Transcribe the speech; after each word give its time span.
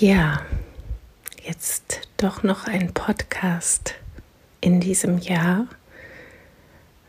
Ja, 0.00 0.40
jetzt 1.44 2.08
doch 2.16 2.42
noch 2.42 2.66
ein 2.66 2.94
Podcast 2.94 3.94
in 4.62 4.80
diesem 4.80 5.18
Jahr. 5.18 5.66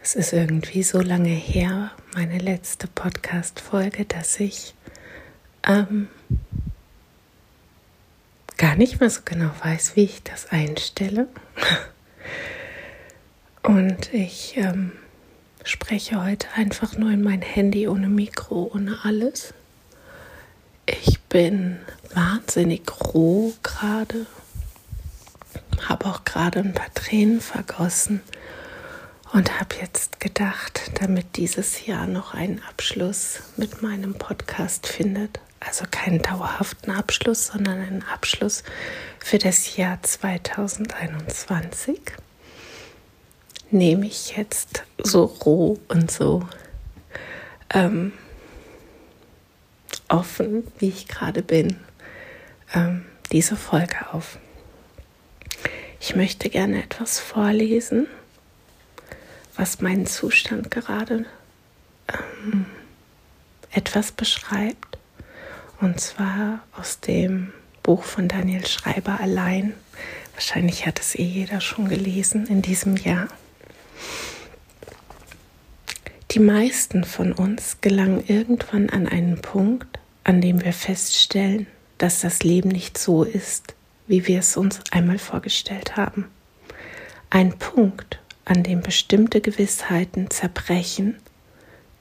Es 0.02 0.16
ist 0.16 0.34
irgendwie 0.34 0.84
so 0.84 1.00
lange 1.00 1.30
her, 1.30 1.92
meine 2.14 2.40
letzte 2.40 2.88
Podcast-Folge, 2.88 4.04
dass 4.04 4.38
ich 4.42 4.76
ähm, 5.66 6.10
gar 8.58 8.76
nicht 8.76 9.00
mehr 9.00 9.10
so 9.10 9.22
genau 9.24 9.52
weiß, 9.64 9.96
wie 9.96 10.04
ich 10.04 10.22
das 10.22 10.52
einstelle. 10.52 11.30
Und 13.64 14.14
ich 14.14 14.58
ähm, 14.58 14.92
spreche 15.64 16.22
heute 16.22 16.48
einfach 16.58 16.98
nur 16.98 17.12
in 17.12 17.24
mein 17.24 17.44
Handy 17.44 17.88
ohne 17.88 18.10
Mikro, 18.10 18.72
ohne 18.74 18.98
alles. 19.06 19.54
Ich 20.86 21.13
bin 21.34 21.80
wahnsinnig 22.14 22.84
roh 23.12 23.54
gerade, 23.64 24.28
habe 25.90 26.06
auch 26.06 26.24
gerade 26.26 26.60
ein 26.60 26.76
paar 26.76 26.94
Tränen 26.94 27.42
vergossen 27.42 28.22
und 29.32 29.60
habe 29.60 29.76
jetzt 29.82 30.20
gedacht, 30.20 30.92
damit 31.02 31.36
dieses 31.38 31.88
Jahr 31.88 32.06
noch 32.06 32.36
einen 32.36 32.62
Abschluss 32.70 33.40
mit 33.58 33.82
meinem 33.82 34.14
Podcast 34.14 34.86
findet, 34.86 35.40
also 35.60 35.86
keinen 35.90 36.22
dauerhaften 36.22 36.92
Abschluss, 36.92 37.48
sondern 37.48 37.80
einen 37.80 38.04
Abschluss 38.04 38.64
für 39.18 39.40
das 39.40 39.76
Jahr 39.76 40.04
2021, 40.04 42.00
nehme 43.72 44.06
ich 44.06 44.38
jetzt 44.38 44.84
so 45.02 45.24
roh 45.24 45.80
und 45.88 46.12
so 46.12 46.48
ähm, 47.74 48.14
offen, 50.14 50.64
wie 50.80 50.90
ich 50.90 51.08
gerade 51.08 51.42
bin, 51.42 51.78
ähm, 52.74 53.06
diese 53.32 53.56
Folge 53.56 54.14
auf. 54.14 54.38
Ich 56.00 56.16
möchte 56.16 56.50
gerne 56.50 56.84
etwas 56.84 57.20
vorlesen, 57.20 58.08
was 59.56 59.82
meinen 59.82 60.06
Zustand 60.06 60.70
gerade 60.70 61.26
ähm, 62.08 62.66
etwas 63.72 64.12
beschreibt. 64.12 64.98
Und 65.82 66.00
zwar 66.00 66.60
aus 66.78 67.00
dem 67.00 67.52
Buch 67.82 68.04
von 68.04 68.28
Daniel 68.28 68.66
Schreiber 68.68 69.20
allein. 69.20 69.74
Wahrscheinlich 70.34 70.86
hat 70.86 71.00
es 71.00 71.16
eh 71.16 71.24
jeder 71.24 71.60
schon 71.60 71.90
gelesen 71.90 72.48
in 72.48 72.62
diesem 72.62 72.98
Jahr. 72.98 73.28
Die 76.32 76.40
meisten 76.40 77.04
von 77.04 77.32
uns 77.32 77.78
gelangen 77.82 78.24
irgendwann 78.28 78.90
an 78.90 79.08
einen 79.08 79.42
Punkt, 79.42 80.00
an 80.24 80.42
dem 80.42 80.64
wir 80.64 80.74
feststellen, 80.74 81.68
dass 81.98 82.22
das 82.22 82.44
Leben 82.44 82.70
nicht 82.70 82.98
so 82.98 83.24
ist, 83.24 83.76
wie 84.08 84.28
wir 84.28 84.40
es 84.40 84.58
uns 84.58 84.80
einmal 84.92 85.20
vorgestellt 85.20 85.96
haben. 85.96 86.28
Ein 87.30 87.58
Punkt, 87.58 88.20
an 88.46 88.64
dem 88.64 88.82
bestimmte 88.82 89.42
Gewissheiten 89.42 90.30
zerbrechen, 90.30 91.16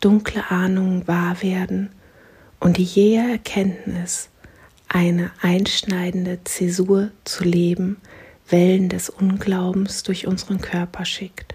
dunkle 0.00 0.50
Ahnungen 0.50 1.06
wahr 1.06 1.42
werden 1.42 1.90
und 2.60 2.76
die 2.76 2.84
jähe 2.84 3.30
Erkenntnis, 3.30 4.28
eine 4.88 5.30
einschneidende 5.40 6.40
Zäsur 6.44 7.10
zu 7.24 7.44
leben, 7.44 7.96
Wellen 8.48 8.88
des 8.88 9.08
Unglaubens 9.08 10.02
durch 10.02 10.26
unseren 10.26 10.60
Körper 10.60 11.04
schickt. 11.04 11.54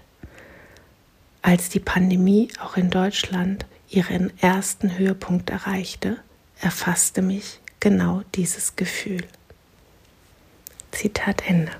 Als 1.42 1.68
die 1.68 1.80
Pandemie 1.80 2.48
auch 2.60 2.76
in 2.76 2.90
Deutschland 2.90 3.64
ihren 3.88 4.36
ersten 4.40 4.98
Höhepunkt 4.98 5.50
erreichte, 5.50 6.18
erfasste 6.60 7.22
mich 7.22 7.60
genau 7.80 8.22
dieses 8.34 8.76
Gefühl. 8.76 9.24
Zitat 10.90 11.42
Ende. 11.46 11.72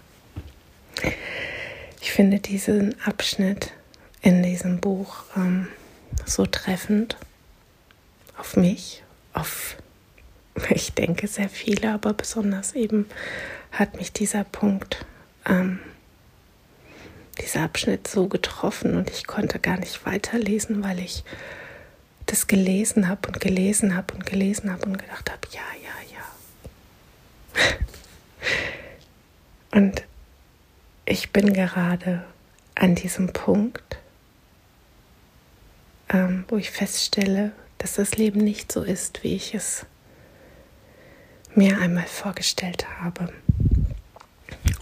Ich 2.00 2.12
finde 2.12 2.38
diesen 2.38 3.00
Abschnitt 3.02 3.72
in 4.22 4.42
diesem 4.42 4.80
Buch 4.80 5.24
ähm, 5.36 5.68
so 6.24 6.46
treffend 6.46 7.16
auf 8.36 8.56
mich, 8.56 9.02
auf, 9.32 9.76
ich 10.70 10.92
denke, 10.94 11.26
sehr 11.26 11.48
viele, 11.48 11.92
aber 11.92 12.14
besonders 12.14 12.74
eben 12.74 13.06
hat 13.72 13.96
mich 13.96 14.12
dieser 14.12 14.44
Punkt, 14.44 15.04
ähm, 15.46 15.80
dieser 17.40 17.62
Abschnitt 17.62 18.08
so 18.08 18.28
getroffen 18.28 18.96
und 18.96 19.10
ich 19.10 19.26
konnte 19.26 19.58
gar 19.58 19.78
nicht 19.78 20.04
weiterlesen, 20.06 20.82
weil 20.82 20.98
ich 20.98 21.24
das 22.28 22.46
gelesen 22.46 23.08
habe 23.08 23.28
und 23.28 23.40
gelesen 23.40 23.96
habe 23.96 24.14
und 24.14 24.24
gelesen 24.26 24.70
habe 24.70 24.86
und 24.86 24.98
gedacht 24.98 25.30
habe, 25.30 25.40
ja, 25.52 25.60
ja, 25.82 25.96
ja. 27.62 27.76
und 29.78 30.04
ich 31.06 31.32
bin 31.32 31.54
gerade 31.54 32.24
an 32.74 32.94
diesem 32.94 33.32
Punkt, 33.32 33.98
ähm, 36.10 36.44
wo 36.48 36.56
ich 36.56 36.70
feststelle, 36.70 37.52
dass 37.78 37.94
das 37.94 38.16
Leben 38.16 38.40
nicht 38.40 38.70
so 38.70 38.82
ist, 38.82 39.22
wie 39.22 39.34
ich 39.34 39.54
es 39.54 39.86
mir 41.54 41.80
einmal 41.80 42.06
vorgestellt 42.06 42.86
habe. 43.00 43.32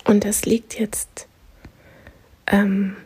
Und 0.04 0.24
es 0.24 0.44
liegt 0.44 0.78
jetzt 0.78 1.28
ähm, 2.48 2.96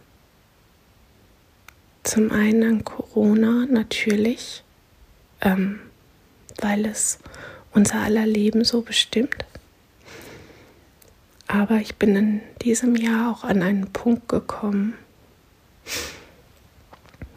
zum 2.10 2.32
einen 2.32 2.64
an 2.64 2.84
Corona 2.84 3.66
natürlich, 3.70 4.64
ähm, 5.42 5.78
weil 6.60 6.84
es 6.84 7.20
unser 7.72 8.00
aller 8.00 8.26
Leben 8.26 8.64
so 8.64 8.82
bestimmt. 8.82 9.44
Aber 11.46 11.76
ich 11.76 11.94
bin 11.94 12.16
in 12.16 12.40
diesem 12.62 12.96
Jahr 12.96 13.30
auch 13.30 13.44
an 13.44 13.62
einen 13.62 13.92
Punkt 13.92 14.28
gekommen, 14.28 14.94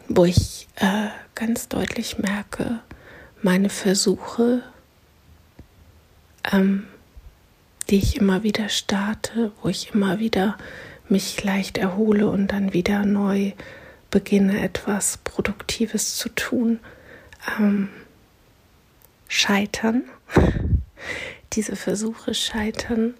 wo 0.08 0.24
ich 0.24 0.66
äh, 0.74 1.06
ganz 1.36 1.68
deutlich 1.68 2.18
merke, 2.18 2.80
meine 3.42 3.70
Versuche, 3.70 4.64
ähm, 6.52 6.88
die 7.90 7.98
ich 7.98 8.16
immer 8.16 8.42
wieder 8.42 8.68
starte, 8.68 9.52
wo 9.62 9.68
ich 9.68 9.94
immer 9.94 10.18
wieder 10.18 10.58
mich 11.08 11.44
leicht 11.44 11.78
erhole 11.78 12.28
und 12.28 12.48
dann 12.48 12.72
wieder 12.72 13.04
neu 13.04 13.52
beginne 14.14 14.62
etwas 14.62 15.16
Produktives 15.24 16.14
zu 16.14 16.28
tun, 16.28 16.78
ähm, 17.58 17.88
scheitern. 19.26 20.04
Diese 21.54 21.74
Versuche 21.74 22.32
scheitern 22.32 23.14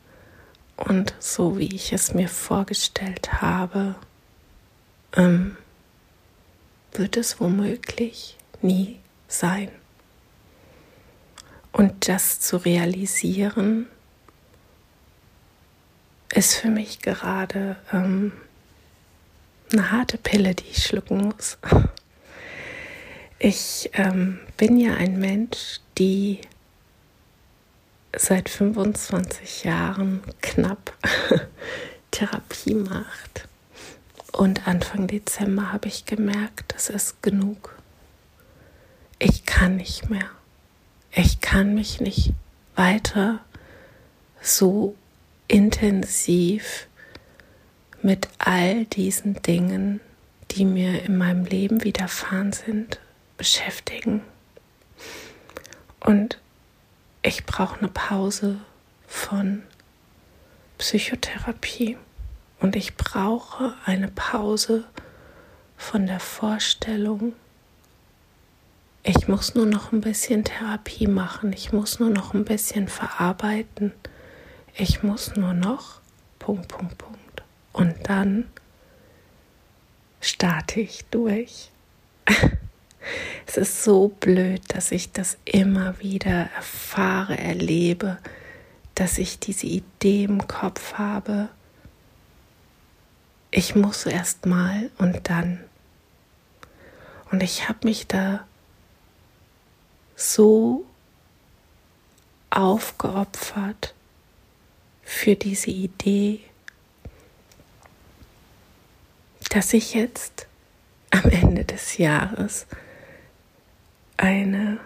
und 0.77 1.13
so 1.19 1.59
wie 1.59 1.75
ich 1.75 1.93
es 1.93 2.15
mir 2.15 2.29
vorgestellt 2.29 3.43
habe, 3.43 3.97
ähm, 5.17 5.57
wird 6.93 7.17
es 7.17 7.41
womöglich 7.41 8.39
nie 8.63 9.01
sein. 9.27 9.71
Und 11.73 12.07
das 12.09 12.39
zu 12.39 12.59
realisieren, 12.59 13.89
ist 16.33 16.55
für 16.55 16.69
mich 16.69 17.01
gerade 17.01 17.79
ähm, 17.93 18.31
eine 19.75 19.91
harte 19.91 20.19
Pille, 20.19 20.55
die 20.55 20.69
ich 20.71 20.85
schlucken 20.85 21.19
muss. 21.19 21.59
Ich 23.39 23.91
ähm, 23.95 24.39
bin 24.57 24.79
ja 24.79 24.95
ein 24.95 25.19
Mensch, 25.19 25.81
die 25.99 26.41
seit 28.17 28.49
25 28.49 29.65
Jahren 29.65 30.23
knapp 30.41 30.97
Therapie 32.11 32.75
macht. 32.75 33.49
Und 34.33 34.67
Anfang 34.67 35.07
Dezember 35.07 35.73
habe 35.73 35.89
ich 35.89 36.07
gemerkt, 36.07 36.75
das 36.75 36.89
ist 36.91 37.23
genug. 37.23 37.77
Ich 39.19 39.45
kann 39.45 39.77
nicht 39.77 40.11
mehr. 40.11 40.31
Ich 41.13 41.41
kann 41.41 41.75
mich 41.75 42.01
nicht 42.01 42.33
weiter 42.77 43.41
so 44.41 44.97
intensiv 45.49 46.87
mit 48.05 48.29
all 48.39 48.85
diesen 48.85 49.41
Dingen, 49.43 50.01
die 50.51 50.67
mir 50.67 51.05
in 51.05 51.17
meinem 51.17 51.47
Leben 51.47 51.85
widerfahren 51.85 52.53
sind, 52.53 53.01
beschäftigen. 53.39 54.23
Und 56.01 56.39
ich 57.23 57.47
brauche 57.47 57.79
eine 57.79 57.89
Pause 57.89 58.59
von 59.07 59.63
Psychotherapie 60.77 61.97
und 62.61 62.77
ich 62.77 62.95
brauche 62.97 63.75
eine 63.87 64.09
Pause 64.09 64.85
von 65.79 66.07
der 66.07 66.21
Vorstellung, 66.21 67.33
ich 69.03 69.29
muss 69.29 69.55
nur 69.55 69.67
noch 69.67 69.93
ein 69.93 70.03
bisschen 70.03 70.45
Therapie 70.45 71.07
machen, 71.07 71.55
ich 71.55 71.73
muss 71.73 72.01
nur 72.01 72.11
noch 72.11 72.35
ein 72.35 72.45
bisschen 72.45 72.89
verarbeiten, 72.89 73.93
ich 74.75 75.03
muss 75.03 75.37
nur 75.37 75.55
noch 75.55 76.01
Punkt, 76.39 76.69
Punkt, 76.69 76.99
Punkt. 76.99 77.24
Und 77.75 78.09
dann 78.09 78.49
starte 80.21 80.81
ich 80.81 81.05
durch. 81.11 81.71
es 83.47 83.59
ist 83.59 83.85
so 83.85 84.09
blöd, 84.09 84.63
dass 84.69 84.93
ich 84.93 85.13
das 85.13 85.37
immer 85.45 86.01
wieder 86.01 86.49
erfahre, 86.57 87.37
erlebe, 87.37 88.19
dass 88.95 89.19
ich 89.19 89.39
diese 89.39 89.67
Idee 89.67 90.25
im 90.25 90.47
Kopf 90.49 90.95
habe, 90.95 91.51
ich 93.51 93.75
muss 93.75 94.07
erst 94.07 94.47
mal 94.47 94.91
und 94.99 95.29
dann. 95.29 95.61
Und 97.31 97.43
ich 97.43 97.69
habe 97.69 97.81
mich 97.85 98.07
da 98.07 98.47
so 100.17 100.85
aufgeopfert 102.51 103.95
für 105.03 105.35
diese 105.35 105.71
Idee, 105.71 106.41
dass 109.55 109.73
ich 109.73 109.95
jetzt 109.95 110.49
am 111.11 111.31
Ende 111.31 111.65
des 111.65 111.97
Jahres 111.97 112.67
eine 114.17 114.81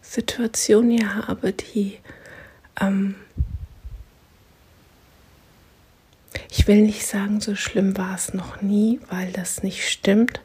Situation 0.00 0.88
hier 0.88 1.14
habe, 1.14 1.52
die 1.52 1.98
ähm, 2.80 3.16
ich 6.48 6.66
will 6.66 6.80
nicht 6.80 7.06
sagen, 7.06 7.42
so 7.42 7.54
schlimm 7.54 7.98
war 7.98 8.14
es 8.14 8.32
noch 8.32 8.62
nie, 8.62 8.98
weil 9.10 9.30
das 9.32 9.62
nicht 9.62 9.86
stimmt 9.86 10.40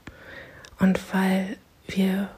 und 0.80 1.00
weil 1.14 1.56
wir 1.88 2.30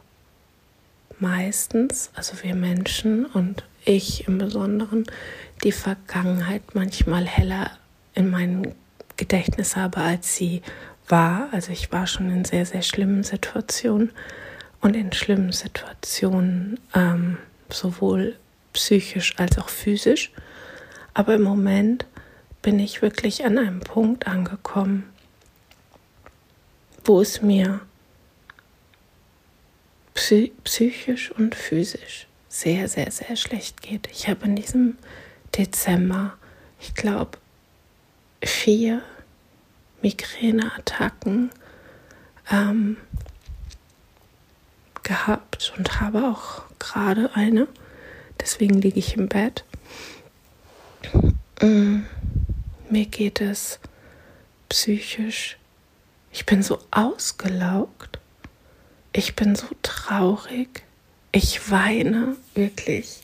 meistens, 1.17 2.11
also 2.13 2.43
wir 2.43 2.53
Menschen 2.53 3.25
und 3.25 3.63
ich 3.83 4.27
im 4.27 4.37
Besonderen, 4.37 5.05
die 5.63 5.71
Vergangenheit 5.71 6.75
manchmal 6.75 7.25
heller 7.25 7.71
in 8.13 8.29
meinem 8.29 8.75
Gedächtnis 9.17 9.75
habe, 9.75 9.97
als 9.97 10.35
sie 10.35 10.61
war. 11.07 11.49
Also 11.51 11.71
ich 11.71 11.91
war 11.91 12.07
schon 12.07 12.29
in 12.29 12.45
sehr, 12.45 12.65
sehr 12.65 12.81
schlimmen 12.81 13.23
Situationen 13.23 14.11
und 14.81 14.95
in 14.95 15.13
schlimmen 15.13 15.51
Situationen 15.51 16.79
ähm, 16.93 17.37
sowohl 17.69 18.35
psychisch 18.73 19.35
als 19.37 19.57
auch 19.57 19.69
physisch. 19.69 20.31
Aber 21.13 21.35
im 21.35 21.43
Moment 21.43 22.05
bin 22.61 22.79
ich 22.79 23.01
wirklich 23.01 23.45
an 23.45 23.57
einem 23.57 23.81
Punkt 23.81 24.27
angekommen, 24.27 25.03
wo 27.03 27.21
es 27.21 27.41
mir 27.41 27.81
psychisch 30.63 31.31
und 31.31 31.55
physisch 31.55 32.27
sehr, 32.47 32.87
sehr, 32.87 33.11
sehr 33.11 33.35
schlecht 33.35 33.81
geht. 33.81 34.07
Ich 34.11 34.27
habe 34.27 34.45
in 34.45 34.55
diesem 34.55 34.97
Dezember, 35.57 36.37
ich 36.79 36.93
glaube, 36.93 37.37
vier 38.45 39.01
Migräneattacken 40.01 41.51
ähm, 42.51 42.97
gehabt 45.03 45.73
und 45.77 46.01
habe 46.01 46.27
auch 46.27 46.63
gerade 46.79 47.35
eine. 47.35 47.67
Deswegen 48.39 48.81
liege 48.81 48.99
ich 48.99 49.15
im 49.15 49.29
Bett. 49.29 49.63
Mm, 51.61 52.01
mir 52.89 53.05
geht 53.05 53.41
es 53.41 53.79
psychisch. 54.69 55.57
Ich 56.31 56.45
bin 56.45 56.63
so 56.63 56.79
ausgelaugt. 56.91 58.19
Ich 59.13 59.35
bin 59.35 59.55
so 59.55 59.67
traurig. 59.81 60.83
Ich 61.31 61.71
weine 61.71 62.35
wirklich 62.55 63.21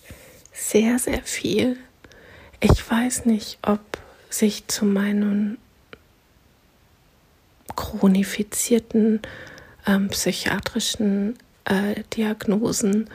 sehr, 0.54 1.00
sehr 1.00 1.24
viel. 1.24 1.78
Ich 2.60 2.90
weiß 2.90 3.26
nicht, 3.26 3.58
ob 3.62 3.80
sich 4.30 4.68
zu 4.68 4.86
meinen 4.86 5.58
chronifizierten 7.76 9.22
ähm, 9.88 10.10
psychiatrischen 10.10 11.38
äh, 11.66 12.04
Diagnosen 12.16 13.10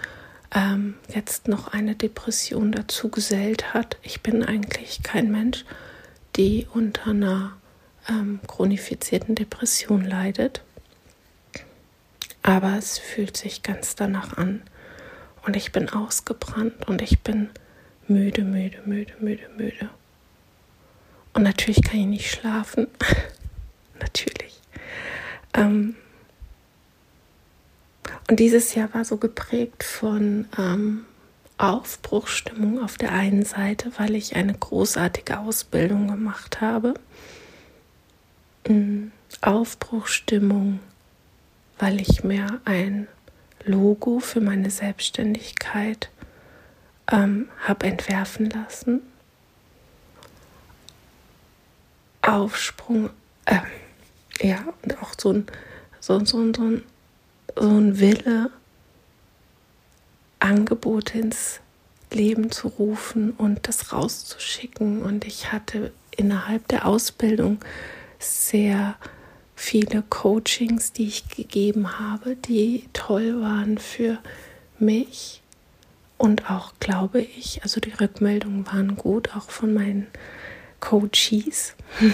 ähm, 0.54 0.94
jetzt 1.12 1.48
noch 1.48 1.68
eine 1.68 1.94
Depression 1.94 2.72
dazu 2.72 3.08
gesellt 3.08 3.74
hat. 3.74 3.96
Ich 4.02 4.22
bin 4.22 4.44
eigentlich 4.44 5.02
kein 5.02 5.30
Mensch, 5.30 5.64
die 6.36 6.66
unter 6.72 7.10
einer 7.10 7.56
ähm, 8.08 8.40
chronifizierten 8.46 9.34
Depression 9.34 10.04
leidet. 10.04 10.62
Aber 12.42 12.76
es 12.76 12.98
fühlt 12.98 13.36
sich 13.36 13.62
ganz 13.62 13.96
danach 13.96 14.36
an. 14.36 14.62
Und 15.46 15.56
ich 15.56 15.72
bin 15.72 15.88
ausgebrannt 15.88 16.88
und 16.88 17.02
ich 17.02 17.20
bin 17.20 17.50
müde, 18.08 18.42
müde, 18.42 18.78
müde, 18.84 19.12
müde, 19.20 19.48
müde. 19.56 19.90
Und 21.34 21.42
natürlich 21.42 21.82
kann 21.82 22.00
ich 22.00 22.06
nicht 22.06 22.30
schlafen. 22.30 22.86
natürlich. 24.00 24.60
Ähm 25.52 25.96
und 28.28 28.40
dieses 28.40 28.74
Jahr 28.74 28.92
war 28.94 29.04
so 29.04 29.18
geprägt 29.18 29.84
von 29.84 30.46
ähm, 30.58 31.04
Aufbruchstimmung 31.58 32.82
auf 32.82 32.96
der 32.96 33.12
einen 33.12 33.44
Seite, 33.44 33.92
weil 33.98 34.14
ich 34.14 34.34
eine 34.34 34.54
großartige 34.54 35.38
Ausbildung 35.38 36.08
gemacht 36.08 36.60
habe. 36.60 36.94
Mhm. 38.66 39.12
Aufbruchstimmung, 39.40 40.80
weil 41.78 42.00
ich 42.00 42.24
mir 42.24 42.60
ein 42.64 43.08
Logo 43.64 44.20
für 44.20 44.40
meine 44.40 44.70
Selbstständigkeit 44.70 46.08
ähm, 47.10 47.48
habe 47.60 47.86
entwerfen 47.86 48.48
lassen. 48.48 49.02
Aufsprung, 52.26 53.10
äh, 53.44 53.58
ja, 54.40 54.64
und 54.82 55.02
auch 55.02 55.12
so 55.18 55.32
ein, 55.32 55.46
so, 56.00 56.18
so, 56.24 56.52
so, 56.52 56.80
so 57.56 57.68
ein 57.68 58.00
Wille, 58.00 58.50
Angebote 60.40 61.18
ins 61.18 61.60
Leben 62.12 62.50
zu 62.50 62.68
rufen 62.68 63.30
und 63.32 63.66
das 63.66 63.92
rauszuschicken. 63.92 65.02
Und 65.02 65.24
ich 65.24 65.52
hatte 65.52 65.92
innerhalb 66.10 66.68
der 66.68 66.86
Ausbildung 66.86 67.60
sehr 68.18 68.96
viele 69.56 70.02
Coachings, 70.02 70.92
die 70.92 71.06
ich 71.06 71.28
gegeben 71.28 71.98
habe, 71.98 72.36
die 72.36 72.88
toll 72.92 73.40
waren 73.40 73.78
für 73.78 74.18
mich 74.78 75.42
und 76.18 76.50
auch, 76.50 76.72
glaube 76.80 77.20
ich, 77.20 77.62
also 77.62 77.80
die 77.80 77.92
Rückmeldungen 77.92 78.66
waren 78.66 78.96
gut, 78.96 79.34
auch 79.36 79.50
von 79.50 79.74
meinen 79.74 80.06
Coaches. 80.84 81.74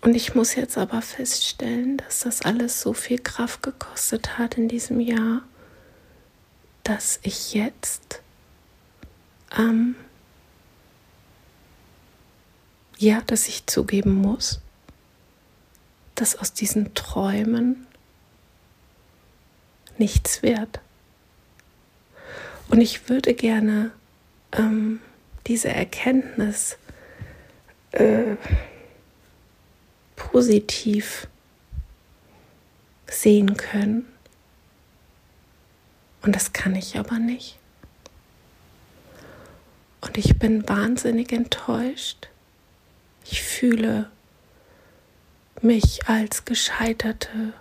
Und 0.00 0.14
ich 0.14 0.34
muss 0.34 0.54
jetzt 0.54 0.78
aber 0.78 1.02
feststellen, 1.02 1.98
dass 1.98 2.20
das 2.20 2.40
alles 2.42 2.80
so 2.80 2.94
viel 2.94 3.18
Kraft 3.18 3.62
gekostet 3.62 4.38
hat 4.38 4.56
in 4.56 4.68
diesem 4.68 5.00
Jahr, 5.00 5.42
dass 6.84 7.18
ich 7.22 7.52
jetzt 7.52 8.22
ähm, 9.58 9.94
ja, 12.98 13.20
dass 13.26 13.48
ich 13.48 13.66
zugeben 13.66 14.14
muss, 14.14 14.60
dass 16.14 16.36
aus 16.36 16.54
diesen 16.54 16.94
Träumen 16.94 17.86
nichts 19.98 20.42
wird. 20.42 20.80
Und 22.68 22.80
ich 22.80 23.10
würde 23.10 23.34
gerne 23.34 23.90
ähm, 24.52 25.00
diese 25.46 25.68
Erkenntnis 25.68 26.78
äh, 27.92 28.36
positiv 30.16 31.28
sehen 33.06 33.56
können. 33.56 34.06
Und 36.22 36.34
das 36.34 36.52
kann 36.52 36.74
ich 36.74 36.98
aber 36.98 37.18
nicht. 37.18 37.58
Und 40.00 40.18
ich 40.18 40.38
bin 40.38 40.68
wahnsinnig 40.68 41.32
enttäuscht. 41.32 42.28
Ich 43.24 43.42
fühle 43.42 44.10
mich 45.62 46.06
als 46.08 46.44
gescheiterte 46.44 47.52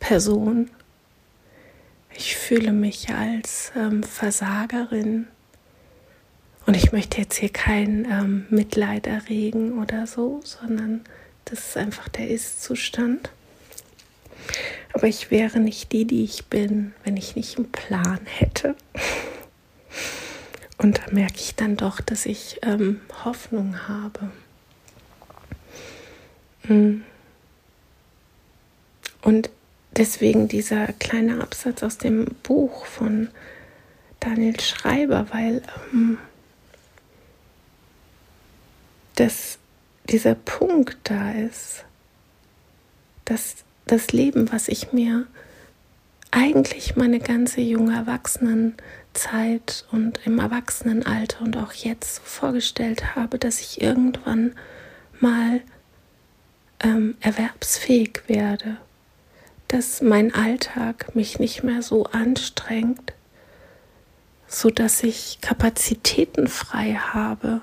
Person. 0.00 0.70
Ich 2.14 2.36
fühle 2.36 2.72
mich 2.72 3.10
als 3.10 3.72
ähm, 3.76 4.02
Versagerin. 4.02 5.28
Und 6.66 6.76
ich 6.76 6.92
möchte 6.92 7.20
jetzt 7.20 7.36
hier 7.36 7.48
kein 7.48 8.06
ähm, 8.10 8.46
Mitleid 8.50 9.06
erregen 9.06 9.80
oder 9.80 10.06
so, 10.06 10.40
sondern 10.44 11.02
das 11.44 11.60
ist 11.60 11.76
einfach 11.76 12.08
der 12.08 12.28
Ist-Zustand. 12.28 13.30
Aber 14.92 15.06
ich 15.06 15.30
wäre 15.30 15.60
nicht 15.60 15.92
die, 15.92 16.04
die 16.04 16.24
ich 16.24 16.46
bin, 16.46 16.94
wenn 17.04 17.16
ich 17.16 17.36
nicht 17.36 17.56
einen 17.56 17.70
Plan 17.70 18.20
hätte. 18.26 18.76
Und 20.78 20.98
da 20.98 21.02
merke 21.10 21.36
ich 21.36 21.54
dann 21.56 21.76
doch, 21.76 22.00
dass 22.00 22.26
ich 22.26 22.58
ähm, 22.62 23.00
Hoffnung 23.24 23.88
habe. 23.88 24.30
Hm. 26.62 27.04
Und 29.22 29.50
deswegen 29.96 30.48
dieser 30.48 30.86
kleine 30.94 31.42
Absatz 31.42 31.82
aus 31.82 31.98
dem 31.98 32.24
Buch 32.42 32.86
von 32.86 33.28
Daniel 34.20 34.58
Schreiber, 34.60 35.26
weil 35.30 35.62
ähm, 35.92 36.18
das, 39.20 39.58
dieser 40.08 40.34
Punkt 40.34 40.96
da 41.04 41.32
ist, 41.32 41.84
dass 43.26 43.56
das 43.86 44.12
Leben, 44.12 44.50
was 44.50 44.66
ich 44.68 44.92
mir 44.92 45.26
eigentlich 46.30 46.96
meine 46.96 47.18
ganze 47.18 47.60
junge 47.60 47.94
Erwachsenenzeit 47.94 49.84
und 49.92 50.20
im 50.24 50.38
Erwachsenenalter 50.38 51.42
und 51.42 51.56
auch 51.58 51.72
jetzt 51.72 52.14
so 52.16 52.22
vorgestellt 52.24 53.14
habe, 53.14 53.38
dass 53.38 53.60
ich 53.60 53.82
irgendwann 53.82 54.54
mal 55.20 55.60
ähm, 56.82 57.16
erwerbsfähig 57.20 58.22
werde, 58.26 58.78
dass 59.68 60.00
mein 60.00 60.32
Alltag 60.32 61.14
mich 61.14 61.38
nicht 61.38 61.62
mehr 61.62 61.82
so 61.82 62.04
anstrengt, 62.04 63.12
so 64.46 64.70
dass 64.70 65.02
ich 65.02 65.40
Kapazitäten 65.42 66.48
frei 66.48 66.94
habe, 66.94 67.60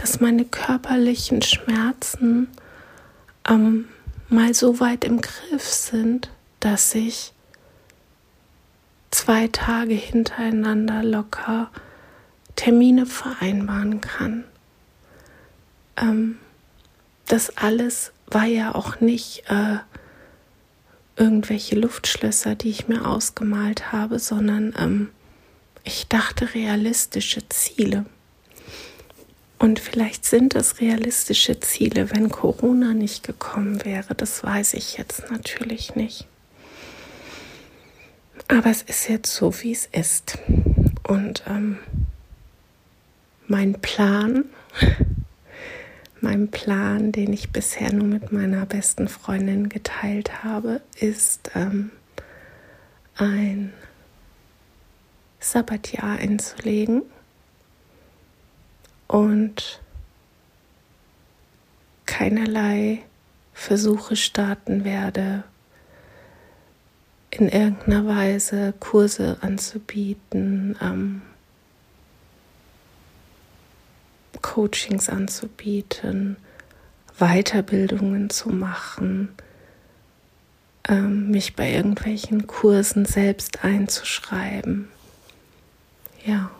dass 0.00 0.18
meine 0.18 0.46
körperlichen 0.46 1.42
Schmerzen 1.42 2.48
ähm, 3.46 3.86
mal 4.30 4.54
so 4.54 4.80
weit 4.80 5.04
im 5.04 5.20
Griff 5.20 5.62
sind, 5.62 6.30
dass 6.58 6.94
ich 6.94 7.34
zwei 9.10 9.48
Tage 9.48 9.92
hintereinander 9.92 11.02
locker 11.02 11.70
Termine 12.56 13.04
vereinbaren 13.04 14.00
kann. 14.00 14.44
Ähm, 15.98 16.38
das 17.26 17.58
alles 17.58 18.12
war 18.26 18.46
ja 18.46 18.74
auch 18.74 19.00
nicht 19.00 19.50
äh, 19.50 19.80
irgendwelche 21.16 21.78
Luftschlösser, 21.78 22.54
die 22.54 22.70
ich 22.70 22.88
mir 22.88 23.06
ausgemalt 23.06 23.92
habe, 23.92 24.18
sondern 24.18 24.74
ähm, 24.78 25.10
ich 25.84 26.08
dachte 26.08 26.54
realistische 26.54 27.46
Ziele. 27.50 28.06
Und 29.60 29.78
vielleicht 29.78 30.24
sind 30.24 30.54
es 30.54 30.80
realistische 30.80 31.60
Ziele, 31.60 32.10
wenn 32.10 32.30
Corona 32.30 32.94
nicht 32.94 33.26
gekommen 33.26 33.84
wäre. 33.84 34.14
Das 34.14 34.42
weiß 34.42 34.72
ich 34.72 34.96
jetzt 34.96 35.30
natürlich 35.30 35.94
nicht. 35.94 36.26
Aber 38.48 38.70
es 38.70 38.80
ist 38.80 39.10
jetzt 39.10 39.34
so, 39.34 39.52
wie 39.62 39.72
es 39.72 39.84
ist. 39.84 40.38
Und 41.06 41.44
ähm, 41.46 41.78
mein 43.48 43.74
Plan, 43.74 44.46
mein 46.22 46.50
Plan, 46.50 47.12
den 47.12 47.30
ich 47.34 47.50
bisher 47.50 47.92
nur 47.92 48.06
mit 48.06 48.32
meiner 48.32 48.64
besten 48.64 49.08
Freundin 49.08 49.68
geteilt 49.68 50.42
habe, 50.42 50.80
ist 50.98 51.50
ähm, 51.54 51.90
ein 53.14 53.74
Sabbatjahr 55.38 56.16
einzulegen 56.16 57.02
und 59.10 59.80
keinerlei 62.06 63.02
Versuche 63.52 64.14
starten 64.14 64.84
werde, 64.84 65.42
in 67.30 67.48
irgendeiner 67.48 68.06
Weise 68.06 68.72
Kurse 68.78 69.38
anzubieten, 69.40 70.76
ähm, 70.80 71.22
Coachings 74.42 75.08
anzubieten, 75.08 76.36
Weiterbildungen 77.18 78.30
zu 78.30 78.50
machen, 78.50 79.30
ähm, 80.88 81.32
mich 81.32 81.56
bei 81.56 81.72
irgendwelchen 81.72 82.46
Kursen 82.46 83.06
selbst 83.06 83.64
einzuschreiben. 83.64 84.88
Ja, 86.24 86.52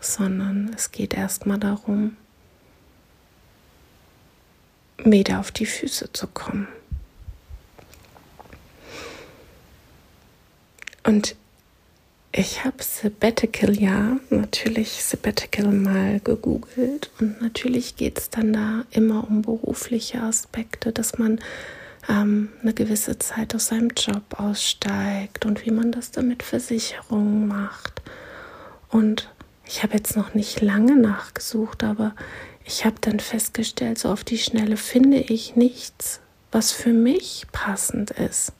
sondern 0.00 0.70
es 0.74 0.92
geht 0.92 1.14
erstmal 1.14 1.58
darum, 1.58 2.16
wieder 4.98 5.40
auf 5.40 5.52
die 5.52 5.66
Füße 5.66 6.12
zu 6.12 6.26
kommen. 6.26 6.68
Und 11.04 11.36
ich 12.32 12.64
habe 12.64 12.82
Sabbatical 12.82 13.74
ja 13.80 14.18
natürlich 14.28 15.02
Sabbatical 15.02 15.72
mal 15.72 16.20
gegoogelt 16.20 17.10
und 17.18 17.40
natürlich 17.40 17.96
geht 17.96 18.18
es 18.18 18.30
dann 18.30 18.52
da 18.52 18.84
immer 18.90 19.26
um 19.26 19.42
berufliche 19.42 20.20
Aspekte, 20.20 20.92
dass 20.92 21.18
man 21.18 21.40
ähm, 22.08 22.50
eine 22.62 22.74
gewisse 22.74 23.18
Zeit 23.18 23.54
aus 23.54 23.68
seinem 23.68 23.90
Job 23.96 24.38
aussteigt 24.38 25.46
und 25.46 25.64
wie 25.64 25.70
man 25.70 25.90
das 25.90 26.10
dann 26.10 26.28
mit 26.28 26.42
Versicherungen 26.42 27.48
macht. 27.48 28.02
Und 28.90 29.30
ich 29.68 29.82
habe 29.82 29.94
jetzt 29.94 30.16
noch 30.16 30.32
nicht 30.32 30.62
lange 30.62 30.96
nachgesucht, 30.96 31.84
aber 31.84 32.14
ich 32.64 32.86
habe 32.86 32.96
dann 33.02 33.20
festgestellt, 33.20 33.98
so 33.98 34.10
auf 34.10 34.24
die 34.24 34.38
Schnelle 34.38 34.78
finde 34.78 35.18
ich 35.18 35.56
nichts, 35.56 36.20
was 36.50 36.72
für 36.72 36.94
mich 36.94 37.46
passend 37.52 38.10
ist. 38.12 38.52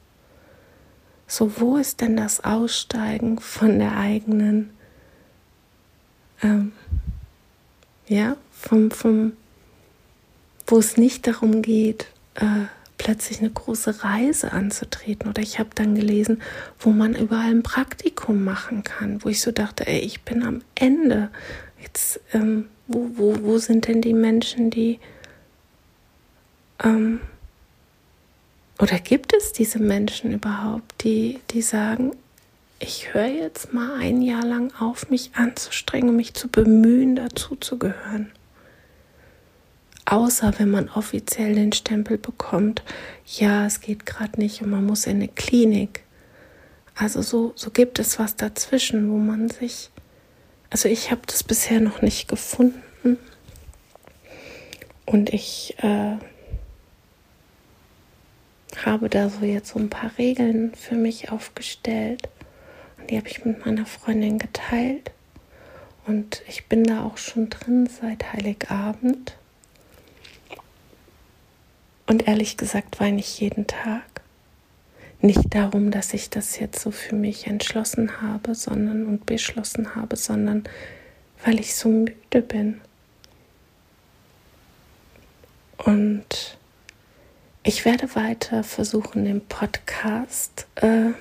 So, 1.27 1.59
wo 1.59 1.77
ist 1.77 2.01
denn 2.01 2.15
das 2.15 2.43
Aussteigen 2.43 3.39
von 3.39 3.79
der 3.79 3.97
eigenen, 3.97 4.69
ähm, 6.43 6.73
ja, 8.07 8.37
vom, 8.51 8.91
vom, 8.91 9.33
wo 10.67 10.77
es 10.77 10.97
nicht 10.97 11.25
darum 11.25 11.63
geht, 11.63 12.07
äh, 12.35 12.65
plötzlich 12.99 13.39
eine 13.39 13.49
große 13.49 14.03
Reise 14.03 14.51
anzutreten. 14.51 15.27
Oder 15.27 15.41
ich 15.41 15.57
habe 15.57 15.69
dann 15.73 15.95
gelesen, 15.95 16.43
wo 16.79 16.91
man 16.91 17.15
überall 17.15 17.49
ein 17.49 17.63
Praktikum 17.63 18.43
machen 18.43 18.83
kann, 18.83 19.23
wo 19.23 19.29
ich 19.29 19.41
so 19.41 19.51
dachte, 19.51 19.87
ey, 19.87 19.99
ich 19.99 20.21
bin 20.21 20.43
am 20.43 20.61
Ende. 20.75 21.31
Jetzt, 21.81 22.19
ähm, 22.33 22.65
wo, 22.85 23.09
wo, 23.15 23.35
wo 23.41 23.57
sind 23.57 23.87
denn 23.87 24.01
die 24.01 24.13
Menschen, 24.13 24.69
die 24.69 24.99
ähm, 26.83 27.21
oder 28.79 28.97
gibt 28.99 29.33
es 29.33 29.51
diese 29.51 29.79
Menschen 29.79 30.31
überhaupt, 30.31 31.03
die, 31.03 31.39
die 31.51 31.61
sagen, 31.61 32.13
ich 32.79 33.13
höre 33.13 33.27
jetzt 33.27 33.73
mal 33.73 33.95
ein 33.99 34.21
Jahr 34.21 34.45
lang 34.45 34.73
auf, 34.79 35.09
mich 35.09 35.31
anzustrengen, 35.33 36.15
mich 36.15 36.33
zu 36.33 36.47
bemühen, 36.47 37.17
dazu 37.17 37.57
zu 37.57 37.77
gehören? 37.77 38.31
Außer 40.05 40.53
wenn 40.57 40.71
man 40.71 40.89
offiziell 40.89 41.55
den 41.55 41.71
Stempel 41.71 42.17
bekommt, 42.17 42.83
ja, 43.25 43.65
es 43.65 43.81
geht 43.81 44.05
gerade 44.05 44.39
nicht 44.39 44.61
und 44.61 44.71
man 44.71 44.85
muss 44.85 45.05
in 45.05 45.17
eine 45.17 45.27
Klinik. 45.27 46.03
Also 46.95 47.21
so, 47.21 47.53
so 47.55 47.71
gibt 47.71 47.99
es 47.99 48.19
was 48.19 48.35
dazwischen, 48.35 49.11
wo 49.11 49.17
man 49.17 49.49
sich, 49.49 49.89
also 50.69 50.89
ich 50.89 51.11
habe 51.11 51.21
das 51.27 51.43
bisher 51.43 51.79
noch 51.79 52.01
nicht 52.01 52.27
gefunden. 52.27 53.17
Und 55.05 55.33
ich 55.33 55.75
äh, 55.79 56.17
habe 58.85 59.09
da 59.09 59.29
so 59.29 59.43
jetzt 59.43 59.69
so 59.69 59.79
ein 59.79 59.89
paar 59.89 60.11
Regeln 60.17 60.75
für 60.75 60.95
mich 60.95 61.31
aufgestellt. 61.31 62.29
Und 62.97 63.09
die 63.09 63.17
habe 63.17 63.27
ich 63.27 63.43
mit 63.43 63.65
meiner 63.65 63.85
Freundin 63.85 64.37
geteilt. 64.37 65.11
Und 66.05 66.43
ich 66.47 66.67
bin 66.67 66.83
da 66.83 67.03
auch 67.03 67.17
schon 67.17 67.49
drin 67.49 67.87
seit 67.87 68.33
Heiligabend. 68.33 69.35
Und 72.09 72.27
ehrlich 72.27 72.57
gesagt 72.57 72.99
weine 72.99 73.19
ich 73.19 73.39
jeden 73.39 73.67
Tag. 73.67 74.01
Nicht 75.21 75.53
darum, 75.53 75.91
dass 75.91 76.15
ich 76.15 76.31
das 76.31 76.57
jetzt 76.57 76.81
so 76.81 76.89
für 76.89 77.13
mich 77.13 77.45
entschlossen 77.45 78.19
habe, 78.19 78.55
sondern 78.55 79.05
und 79.05 79.27
beschlossen 79.27 79.93
habe, 79.93 80.15
sondern 80.15 80.63
weil 81.45 81.59
ich 81.59 81.75
so 81.75 81.87
müde 81.87 82.41
bin. 82.41 82.81
Und 85.77 86.57
ich 87.61 87.85
werde 87.85 88.15
weiter 88.15 88.63
versuchen, 88.63 89.25
den 89.25 89.45
Podcast 89.45 90.65
äh, 90.77 91.11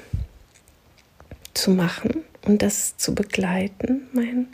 zu 1.53 1.71
machen 1.71 2.25
und 2.47 2.63
das 2.63 2.97
zu 2.97 3.15
begleiten, 3.15 4.09
mein 4.15 4.47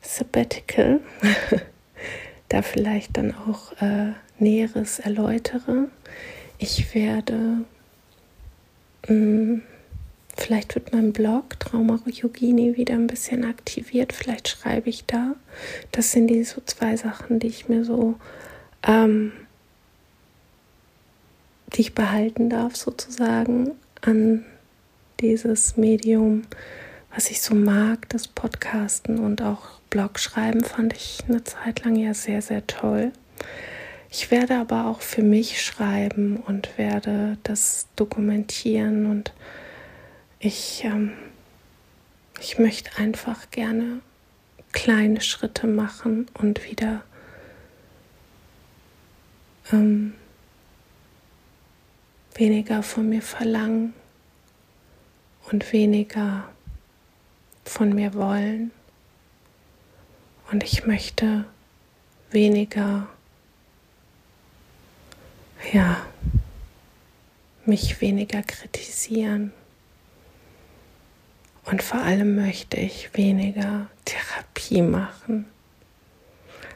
Sabbatical. 0.00 1.00
da 2.48 2.62
vielleicht 2.62 3.18
dann 3.18 3.34
auch 3.34 3.72
äh, 3.82 4.12
Näheres 4.38 4.98
erläutere. 4.98 5.88
Ich 6.58 6.94
werde, 6.94 7.64
mh, 9.08 9.14
mm, 9.14 9.62
vielleicht 10.36 10.74
wird 10.74 10.92
mein 10.92 11.12
Blog 11.12 11.58
Trauma 11.60 12.00
Yogini 12.06 12.76
wieder 12.76 12.94
ein 12.94 13.06
bisschen 13.06 13.44
aktiviert. 13.44 14.12
Vielleicht 14.12 14.48
schreibe 14.48 14.88
ich 14.88 15.04
da. 15.06 15.34
Das 15.92 16.12
sind 16.12 16.28
die 16.28 16.44
so 16.44 16.60
zwei 16.64 16.96
Sachen, 16.96 17.38
die 17.38 17.48
ich 17.48 17.68
mir 17.68 17.84
so 17.84 18.16
ähm, 18.82 19.32
die 21.74 21.80
ich 21.82 21.94
behalten 21.94 22.50
darf, 22.50 22.76
sozusagen, 22.76 23.72
an 24.02 24.44
dieses 25.20 25.76
Medium, 25.76 26.42
was 27.14 27.30
ich 27.30 27.40
so 27.40 27.54
mag, 27.54 28.08
das 28.08 28.28
Podcasten 28.28 29.18
und 29.18 29.42
auch 29.42 29.80
Blogschreiben, 29.90 30.64
fand 30.64 30.94
ich 30.94 31.20
eine 31.28 31.44
Zeit 31.44 31.84
lang 31.84 31.96
ja 31.96 32.14
sehr, 32.14 32.42
sehr 32.42 32.66
toll. 32.66 33.12
Ich 34.14 34.30
werde 34.30 34.58
aber 34.58 34.88
auch 34.88 35.00
für 35.00 35.22
mich 35.22 35.64
schreiben 35.64 36.36
und 36.36 36.76
werde 36.76 37.38
das 37.44 37.86
dokumentieren 37.96 39.06
und 39.06 39.32
ich, 40.38 40.84
ähm, 40.84 41.14
ich 42.38 42.58
möchte 42.58 42.98
einfach 42.98 43.50
gerne 43.50 44.02
kleine 44.72 45.22
Schritte 45.22 45.66
machen 45.66 46.26
und 46.34 46.68
wieder 46.68 47.02
ähm, 49.72 50.12
weniger 52.34 52.82
von 52.82 53.08
mir 53.08 53.22
verlangen 53.22 53.94
und 55.50 55.72
weniger 55.72 56.50
von 57.64 57.94
mir 57.94 58.12
wollen. 58.12 58.72
Und 60.50 60.64
ich 60.64 60.84
möchte 60.84 61.46
weniger, 62.30 63.08
ja, 65.72 66.04
mich 67.64 68.00
weniger 68.00 68.42
kritisieren. 68.42 69.52
Und 71.64 71.82
vor 71.82 72.00
allem 72.00 72.34
möchte 72.34 72.76
ich 72.76 73.10
weniger 73.14 73.88
Therapie 74.04 74.82
machen. 74.82 75.46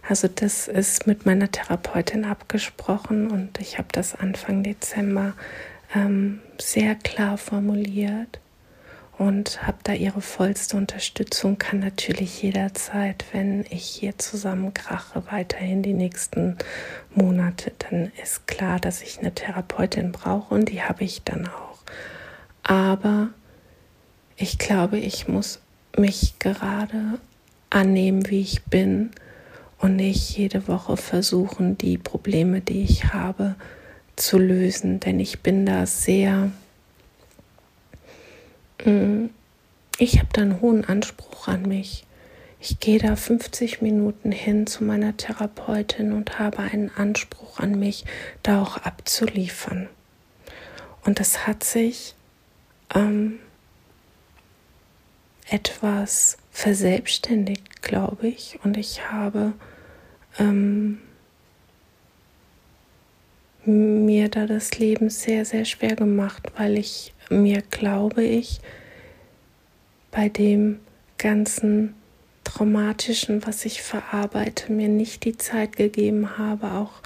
Also 0.09 0.29
das 0.29 0.69
ist 0.69 1.07
mit 1.07 1.27
meiner 1.27 1.51
Therapeutin 1.51 2.25
abgesprochen 2.25 3.31
und 3.31 3.59
ich 3.61 3.79
habe 3.79 3.89
das 3.91 4.15
Anfang 4.15 4.63
Dezember 4.63 5.35
ähm, 5.95 6.41
sehr 6.59 6.95
klar 6.95 7.37
formuliert 7.39 8.39
und 9.19 9.67
habe 9.67 9.79
da 9.83 9.93
ihre 9.93 10.21
vollste 10.21 10.77
Unterstützung, 10.77 11.57
kann 11.59 11.81
natürlich 11.81 12.43
jederzeit, 12.43 13.25
wenn 13.33 13.65
ich 13.71 13.85
hier 13.85 14.19
zusammenkrache, 14.19 15.23
weiterhin 15.31 15.83
die 15.83 15.95
nächsten 15.95 16.59
Monate, 17.15 17.73
dann 17.79 18.13
ist 18.23 18.47
klar, 18.47 18.79
dass 18.79 19.03
ich 19.03 19.19
eine 19.19 19.35
Therapeutin 19.35 20.13
brauche 20.13 20.55
und 20.55 20.69
die 20.69 20.83
habe 20.83 21.05
ich 21.05 21.23
dann 21.23 21.49
auch. 21.49 21.79
Aber 22.63 23.31
ich 24.37 24.59
glaube, 24.59 24.99
ich 24.99 25.29
muss 25.29 25.61
mich 25.97 26.39
gerade 26.39 27.19
annehmen, 27.71 28.29
wie 28.29 28.43
ich 28.43 28.65
bin 28.65 29.13
und 29.79 29.97
nicht 29.97 30.37
jede 30.37 30.69
Woche 30.69 30.97
versuchen, 30.99 31.79
die 31.79 31.97
Probleme, 31.97 32.61
die 32.61 32.83
ich 32.83 33.13
habe, 33.15 33.55
zu 34.17 34.39
lösen, 34.39 35.01
denn 35.01 35.21
ich 35.21 35.41
bin 35.41 35.67
da 35.67 35.87
sehr 35.87 36.51
ich 38.79 40.19
habe 40.19 40.29
da 40.33 40.43
einen 40.43 40.61
hohen 40.61 40.85
Anspruch 40.85 41.49
an 41.49 41.63
mich. 41.63 42.05
Ich 42.61 42.81
gehe 42.81 42.99
da 42.99 43.17
50 43.17 43.83
Minuten 43.83 44.33
hin 44.33 44.67
zu 44.67 44.85
meiner 44.85 45.17
Therapeutin 45.17 46.13
und 46.13 46.39
habe 46.39 46.59
einen 46.59 46.91
Anspruch 46.91 47.59
an 47.61 47.79
mich, 47.79 48.05
da 48.43 48.63
auch 48.63 48.79
abzuliefern. 48.79 49.89
Und 51.05 51.21
das 51.21 51.47
hat 51.47 51.63
sich 51.63 52.15
ähm, 52.95 53.39
etwas 55.49 56.39
verselbstständigt, 56.51 57.83
glaube 57.83 58.29
ich. 58.29 58.59
Und 58.65 58.77
ich 58.77 59.11
habe 59.11 59.53
ähm, 60.39 60.99
mir 63.65 64.29
da 64.29 64.47
das 64.47 64.79
Leben 64.79 65.11
sehr, 65.11 65.45
sehr 65.45 65.65
schwer 65.65 65.97
gemacht, 65.97 66.51
weil 66.57 66.79
ich 66.79 67.13
mir, 67.31 67.63
glaube 67.63 68.23
ich, 68.23 68.61
bei 70.11 70.29
dem 70.29 70.81
ganzen 71.19 71.95
Traumatischen, 72.45 73.47
was 73.47 73.65
ich 73.65 73.83
verarbeite, 73.83 74.73
mir 74.73 74.89
nicht 74.89 75.25
die 75.25 75.37
Zeit 75.37 75.77
gegeben 75.77 76.39
habe, 76.39 76.73
auch 76.73 77.03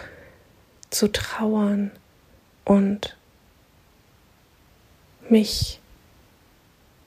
zu 0.90 1.08
trauern 1.08 1.90
und 2.64 3.16
mich 5.28 5.80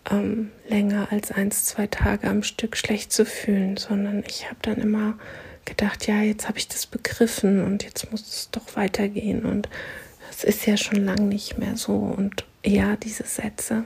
ähm, 0.09 0.51
länger 0.67 1.07
als 1.11 1.31
eins, 1.31 1.65
zwei 1.65 1.87
Tage 1.87 2.27
am 2.29 2.43
Stück 2.43 2.77
schlecht 2.77 3.11
zu 3.11 3.25
fühlen, 3.25 3.77
sondern 3.77 4.23
ich 4.27 4.45
habe 4.45 4.57
dann 4.61 4.77
immer 4.77 5.17
gedacht, 5.65 6.07
ja, 6.07 6.21
jetzt 6.21 6.47
habe 6.47 6.57
ich 6.57 6.67
das 6.67 6.85
begriffen 6.85 7.63
und 7.63 7.83
jetzt 7.83 8.11
muss 8.11 8.21
es 8.27 8.49
doch 8.51 8.75
weitergehen 8.75 9.45
und 9.45 9.69
es 10.29 10.43
ist 10.43 10.65
ja 10.65 10.77
schon 10.77 11.05
lange 11.05 11.21
nicht 11.23 11.57
mehr 11.57 11.77
so 11.77 11.93
und 11.95 12.45
ja, 12.65 12.95
diese 12.95 13.23
Sätze 13.23 13.85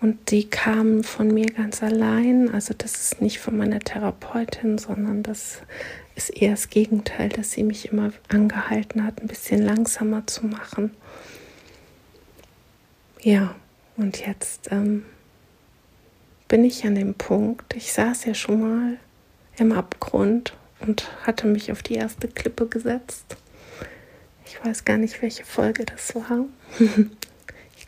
und 0.00 0.30
die 0.30 0.48
kamen 0.48 1.04
von 1.04 1.28
mir 1.28 1.46
ganz 1.46 1.82
allein. 1.82 2.52
Also 2.52 2.74
das 2.76 2.94
ist 2.94 3.20
nicht 3.20 3.38
von 3.38 3.56
meiner 3.56 3.80
Therapeutin, 3.80 4.78
sondern 4.78 5.22
das 5.22 5.58
ist 6.16 6.30
eher 6.30 6.52
das 6.52 6.70
Gegenteil, 6.70 7.28
dass 7.28 7.52
sie 7.52 7.62
mich 7.62 7.92
immer 7.92 8.12
angehalten 8.28 9.04
hat, 9.04 9.20
ein 9.20 9.26
bisschen 9.26 9.62
langsamer 9.62 10.26
zu 10.26 10.46
machen. 10.46 10.94
Ja, 13.20 13.54
und 13.98 14.26
jetzt 14.26 14.72
ähm, 14.72 15.04
bin 16.48 16.64
ich 16.64 16.86
an 16.86 16.94
dem 16.94 17.14
Punkt, 17.14 17.76
ich 17.76 17.92
saß 17.92 18.24
ja 18.24 18.34
schon 18.34 18.60
mal 18.60 18.96
im 19.58 19.72
Abgrund 19.72 20.56
und 20.80 21.10
hatte 21.26 21.46
mich 21.46 21.70
auf 21.70 21.82
die 21.82 21.94
erste 21.94 22.28
Klippe 22.28 22.66
gesetzt. 22.66 23.36
Ich 24.46 24.64
weiß 24.64 24.86
gar 24.86 24.96
nicht, 24.96 25.20
welche 25.20 25.44
Folge 25.44 25.84
das 25.84 26.14
war. 26.14 26.46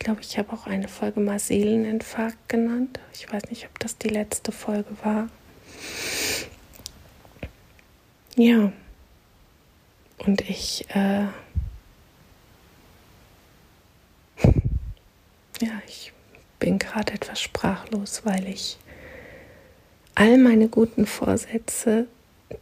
ich 0.03 0.05
glaube, 0.05 0.21
ich 0.21 0.37
habe 0.37 0.53
auch 0.53 0.67
eine 0.67 0.89
Folge 0.89 1.21
mal 1.21 1.39
Seeleninfarkt 1.39 2.49
genannt. 2.49 2.99
Ich 3.15 3.33
weiß 3.33 3.45
nicht, 3.51 3.67
ob 3.67 3.79
das 3.79 3.99
die 3.99 4.09
letzte 4.09 4.51
Folge 4.51 4.91
war. 5.05 5.29
Ja. 8.35 8.73
Und 10.19 10.41
ich, 10.41 10.85
äh, 10.91 11.21
ja, 15.61 15.71
ich 15.87 16.13
bin 16.59 16.81
gerade 16.81 17.13
etwas 17.13 17.41
sprachlos, 17.41 18.23
weil 18.25 18.49
ich 18.49 18.79
all 20.17 20.37
meine 20.37 20.67
guten 20.67 21.07
Vorsätze 21.07 22.09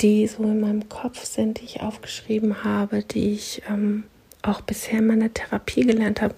die 0.02 0.26
so 0.28 0.44
in 0.44 0.60
meinem 0.60 0.88
Kopf 0.88 1.24
sind, 1.24 1.60
die 1.60 1.64
ich 1.64 1.80
aufgeschrieben 1.80 2.62
habe, 2.62 3.02
die 3.02 3.32
ich 3.32 3.62
ähm, 3.68 4.04
auch 4.42 4.60
bisher 4.60 5.00
in 5.00 5.06
meiner 5.06 5.32
Therapie 5.32 5.82
gelernt 5.82 6.22
habe, 6.22 6.34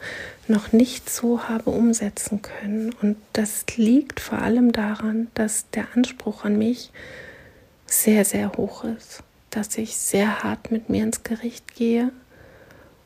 noch 0.49 0.73
nicht 0.73 1.09
so 1.09 1.49
habe 1.49 1.71
umsetzen 1.71 2.43
können. 2.43 2.93
Und 3.01 3.17
das 3.33 3.65
liegt 3.77 4.21
vor 4.21 4.39
allem 4.39 4.73
daran, 4.73 5.29
dass 5.35 5.71
der 5.71 5.87
Anspruch 5.95 6.45
an 6.45 6.59
mich 6.59 6.91
sehr, 7.87 8.25
sehr 8.25 8.53
hoch 8.53 8.85
ist, 8.85 9.23
dass 9.51 9.77
ich 9.79 9.97
sehr 9.97 10.43
hart 10.43 10.71
mit 10.71 10.89
mir 10.89 11.05
ins 11.05 11.23
Gericht 11.23 11.75
gehe 11.75 12.11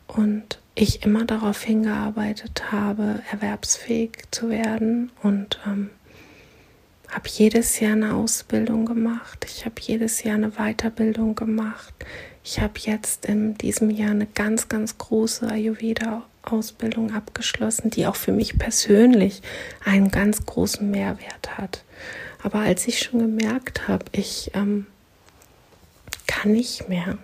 und 0.06 0.60
ich 0.74 1.02
immer 1.04 1.24
darauf 1.24 1.62
hingearbeitet 1.62 2.70
habe, 2.70 3.22
erwerbsfähig 3.30 4.24
zu 4.30 4.50
werden 4.50 5.10
und 5.22 5.58
ähm, 5.66 5.90
habe 7.08 7.28
jedes 7.28 7.80
Jahr 7.80 7.92
eine 7.92 8.14
Ausbildung 8.14 8.84
gemacht. 8.84 9.46
Ich 9.48 9.64
habe 9.64 9.76
jedes 9.80 10.22
Jahr 10.22 10.36
eine 10.36 10.52
Weiterbildung 10.52 11.34
gemacht. 11.34 11.94
Ich 12.46 12.60
habe 12.60 12.74
jetzt 12.76 13.26
in 13.26 13.58
diesem 13.58 13.90
Jahr 13.90 14.12
eine 14.12 14.26
ganz, 14.26 14.68
ganz 14.68 14.96
große 14.98 15.50
Ayurveda-Ausbildung 15.50 17.12
abgeschlossen, 17.12 17.90
die 17.90 18.06
auch 18.06 18.14
für 18.14 18.30
mich 18.30 18.56
persönlich 18.56 19.42
einen 19.84 20.12
ganz 20.12 20.46
großen 20.46 20.88
Mehrwert 20.88 21.58
hat. 21.58 21.82
Aber 22.44 22.60
als 22.60 22.86
ich 22.86 23.00
schon 23.00 23.18
gemerkt 23.18 23.88
habe, 23.88 24.04
ich 24.12 24.52
ähm, 24.54 24.86
kann 26.28 26.52
nicht 26.52 26.88
mehr, 26.88 27.18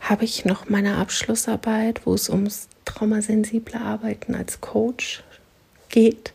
habe 0.00 0.24
ich 0.24 0.46
noch 0.46 0.70
meine 0.70 0.96
Abschlussarbeit, 0.96 2.06
wo 2.06 2.14
es 2.14 2.30
ums 2.30 2.68
traumasensible 2.86 3.78
Arbeiten 3.78 4.34
als 4.34 4.62
Coach 4.62 5.22
geht 5.90 6.32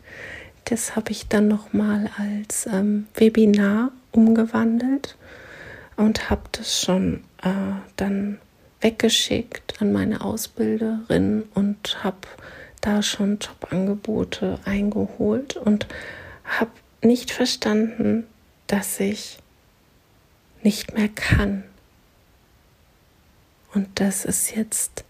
das 0.72 0.96
habe 0.96 1.12
ich 1.12 1.28
dann 1.28 1.50
nochmal 1.50 2.10
als 2.18 2.66
ähm, 2.66 3.08
Webinar 3.16 3.92
umgewandelt 4.12 5.18
und 5.98 6.30
habe 6.30 6.44
das 6.54 6.82
schon 6.82 7.24
äh, 7.42 7.74
dann 7.96 8.40
weggeschickt 8.82 9.82
an 9.82 9.92
meine 9.92 10.22
Ausbilderin 10.22 11.44
und 11.54 12.04
habe 12.04 12.28
da 12.82 13.04
schon 13.04 13.38
Jobangebote 13.40 14.60
eingeholt 14.66 15.56
und 15.56 15.88
habe 16.46 16.72
nicht 17.02 17.32
verstanden, 17.32 18.26
dass 18.68 19.00
ich 19.00 19.38
nicht 20.64 20.94
mehr 20.94 21.10
kann. 21.10 21.64
Und 23.74 23.88
das 24.00 24.26
ist 24.26 24.56
jetzt 24.56 25.06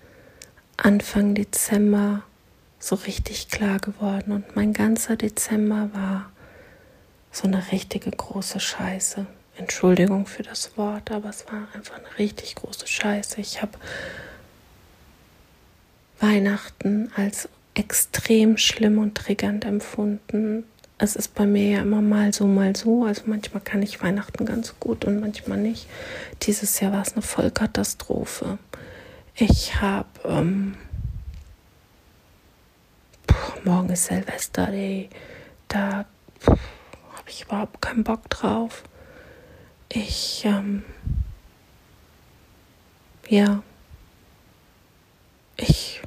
Anfang 0.77 1.35
Dezember 1.35 2.23
so 2.79 2.95
richtig 2.95 3.49
klar 3.49 3.79
geworden. 3.79 4.31
Und 4.31 4.55
mein 4.55 4.73
ganzer 4.73 5.15
Dezember 5.15 5.89
war 5.93 6.31
so 7.31 7.47
eine 7.47 7.71
richtige 7.71 8.11
große 8.11 8.59
Scheiße. 8.59 9.25
Entschuldigung 9.61 10.25
für 10.25 10.43
das 10.43 10.77
Wort, 10.77 11.11
aber 11.11 11.29
es 11.29 11.45
war 11.47 11.67
einfach 11.73 11.97
eine 11.97 12.17
richtig 12.17 12.55
große 12.55 12.87
Scheiße. 12.87 13.39
Ich 13.39 13.61
habe 13.61 13.77
Weihnachten 16.19 17.11
als 17.15 17.49
extrem 17.73 18.57
schlimm 18.57 18.97
und 18.97 19.15
triggernd 19.15 19.65
empfunden. 19.65 20.65
Es 20.97 21.15
ist 21.15 21.33
bei 21.33 21.45
mir 21.45 21.69
ja 21.69 21.81
immer 21.81 22.01
mal 22.01 22.33
so, 22.33 22.45
mal 22.45 22.75
so. 22.75 23.05
Also 23.05 23.23
manchmal 23.25 23.61
kann 23.61 23.81
ich 23.81 24.03
Weihnachten 24.03 24.45
ganz 24.45 24.75
gut 24.79 25.05
und 25.05 25.19
manchmal 25.19 25.57
nicht. 25.57 25.87
Dieses 26.43 26.79
Jahr 26.79 26.91
war 26.91 27.01
es 27.01 27.13
eine 27.13 27.23
Vollkatastrophe. 27.23 28.59
Ich 29.35 29.81
habe 29.81 30.07
ähm, 30.25 30.75
morgen 33.63 33.89
ist 33.89 34.05
Silvester, 34.05 34.69
ey. 34.69 35.09
da 35.67 36.05
habe 36.45 36.59
ich 37.27 37.43
überhaupt 37.43 37.81
keinen 37.81 38.03
Bock 38.03 38.29
drauf. 38.29 38.83
Ich, 39.93 40.43
ähm, 40.45 40.83
ja, 43.27 43.61
ich, 45.57 46.01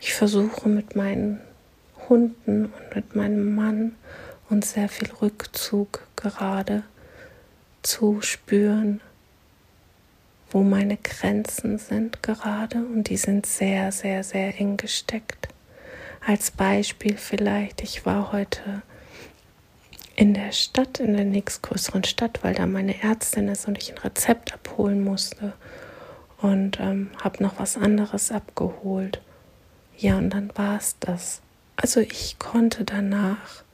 ich 0.00 0.14
versuche 0.14 0.68
mit 0.68 0.96
meinen 0.96 1.40
Hunden 2.08 2.64
und 2.64 2.96
mit 2.96 3.14
meinem 3.14 3.54
Mann 3.54 3.94
und 4.48 4.64
sehr 4.64 4.88
viel 4.88 5.08
Rückzug 5.22 6.04
gerade 6.16 6.82
zu 7.82 8.20
spüren, 8.22 9.00
wo 10.50 10.64
meine 10.64 10.96
Grenzen 10.96 11.78
sind 11.78 12.24
gerade 12.24 12.78
und 12.78 13.04
die 13.04 13.18
sind 13.18 13.46
sehr, 13.46 13.92
sehr, 13.92 14.24
sehr 14.24 14.58
eng 14.58 14.76
gesteckt. 14.76 15.46
Als 16.26 16.50
Beispiel 16.50 17.16
vielleicht, 17.16 17.82
ich 17.82 18.04
war 18.04 18.32
heute 18.32 18.82
in 20.20 20.34
der 20.34 20.52
Stadt, 20.52 21.00
in 21.00 21.14
der 21.14 21.24
nächstgrößeren 21.24 22.04
Stadt, 22.04 22.40
weil 22.42 22.52
da 22.52 22.66
meine 22.66 23.02
Ärztin 23.02 23.48
ist 23.48 23.66
und 23.66 23.78
ich 23.78 23.90
ein 23.90 23.98
Rezept 23.98 24.52
abholen 24.52 25.02
musste 25.02 25.54
und 26.42 26.78
ähm, 26.78 27.08
habe 27.24 27.42
noch 27.42 27.58
was 27.58 27.78
anderes 27.78 28.30
abgeholt. 28.30 29.22
Ja, 29.96 30.18
und 30.18 30.28
dann 30.28 30.52
war 30.56 30.76
es 30.76 30.96
das. 31.00 31.40
Also 31.74 32.00
ich 32.00 32.38
konnte 32.38 32.84
danach, 32.84 33.64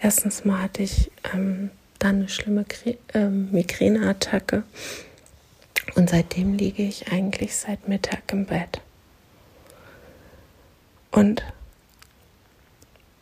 erstens 0.00 0.46
mal 0.46 0.62
hatte 0.62 0.82
ich 0.82 1.10
ähm, 1.34 1.70
dann 1.98 2.20
eine 2.20 2.28
schlimme 2.30 2.64
ähm, 3.12 3.52
Migräneattacke 3.52 4.62
und 5.94 6.08
seitdem 6.08 6.54
liege 6.54 6.84
ich 6.84 7.12
eigentlich 7.12 7.54
seit 7.54 7.86
Mittag 7.86 8.22
im 8.32 8.46
Bett. 8.46 8.80
Und 11.10 11.42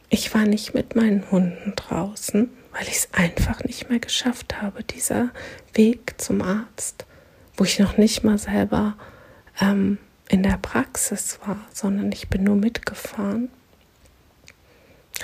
ich 0.09 0.33
war 0.35 0.47
nicht 0.47 0.73
mit 0.73 0.95
meinen 0.95 1.29
Hunden 1.33 1.73
draußen, 1.75 2.49
weil 2.73 2.87
ich 2.89 2.97
es 2.97 3.09
einfach 3.13 3.65
nicht 3.65 3.89
mehr 3.89 3.99
geschafft 3.99 4.61
habe. 4.61 4.85
Dieser 4.85 5.31
Weg 5.75 6.21
zum 6.21 6.43
Arzt, 6.43 7.05
wo 7.57 7.65
ich 7.65 7.79
noch 7.79 7.97
nicht 7.97 8.23
mal 8.23 8.39
selber 8.39 8.97
ähm, 9.61 9.99
in 10.29 10.43
der 10.43 10.59
Praxis 10.59 11.39
war, 11.45 11.59
sondern 11.73 12.13
ich 12.13 12.29
bin 12.29 12.45
nur 12.45 12.57
mitgefahren, 12.57 13.51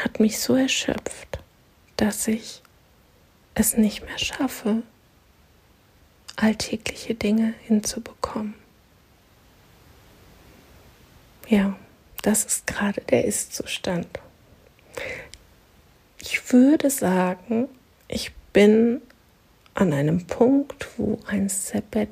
hat 0.01 0.21
mich 0.21 0.39
so 0.39 0.57
erschöpft, 0.57 1.39
dass 1.97 2.29
ich 2.29 2.63
es 3.55 3.77
nicht 3.77 4.05
mehr 4.05 4.19
schaffe, 4.19 4.83
alltägliche 6.37 7.15
Dinge 7.15 7.55
hinzubekommen. 7.63 8.55
Ja, 11.49 11.77
das 12.23 12.45
ist 12.45 12.67
gerade 12.67 13.01
der 13.03 13.25
Ist-Zustand. 13.25 14.09
Ich 16.19 16.53
würde 16.53 16.91
sagen, 16.91 17.69
ich 18.09 18.33
bin 18.53 19.01
an 19.75 19.93
einem 19.93 20.27
Punkt, 20.27 20.89
wo 20.97 21.19
ein 21.27 21.49
Sabbat, 21.49 22.09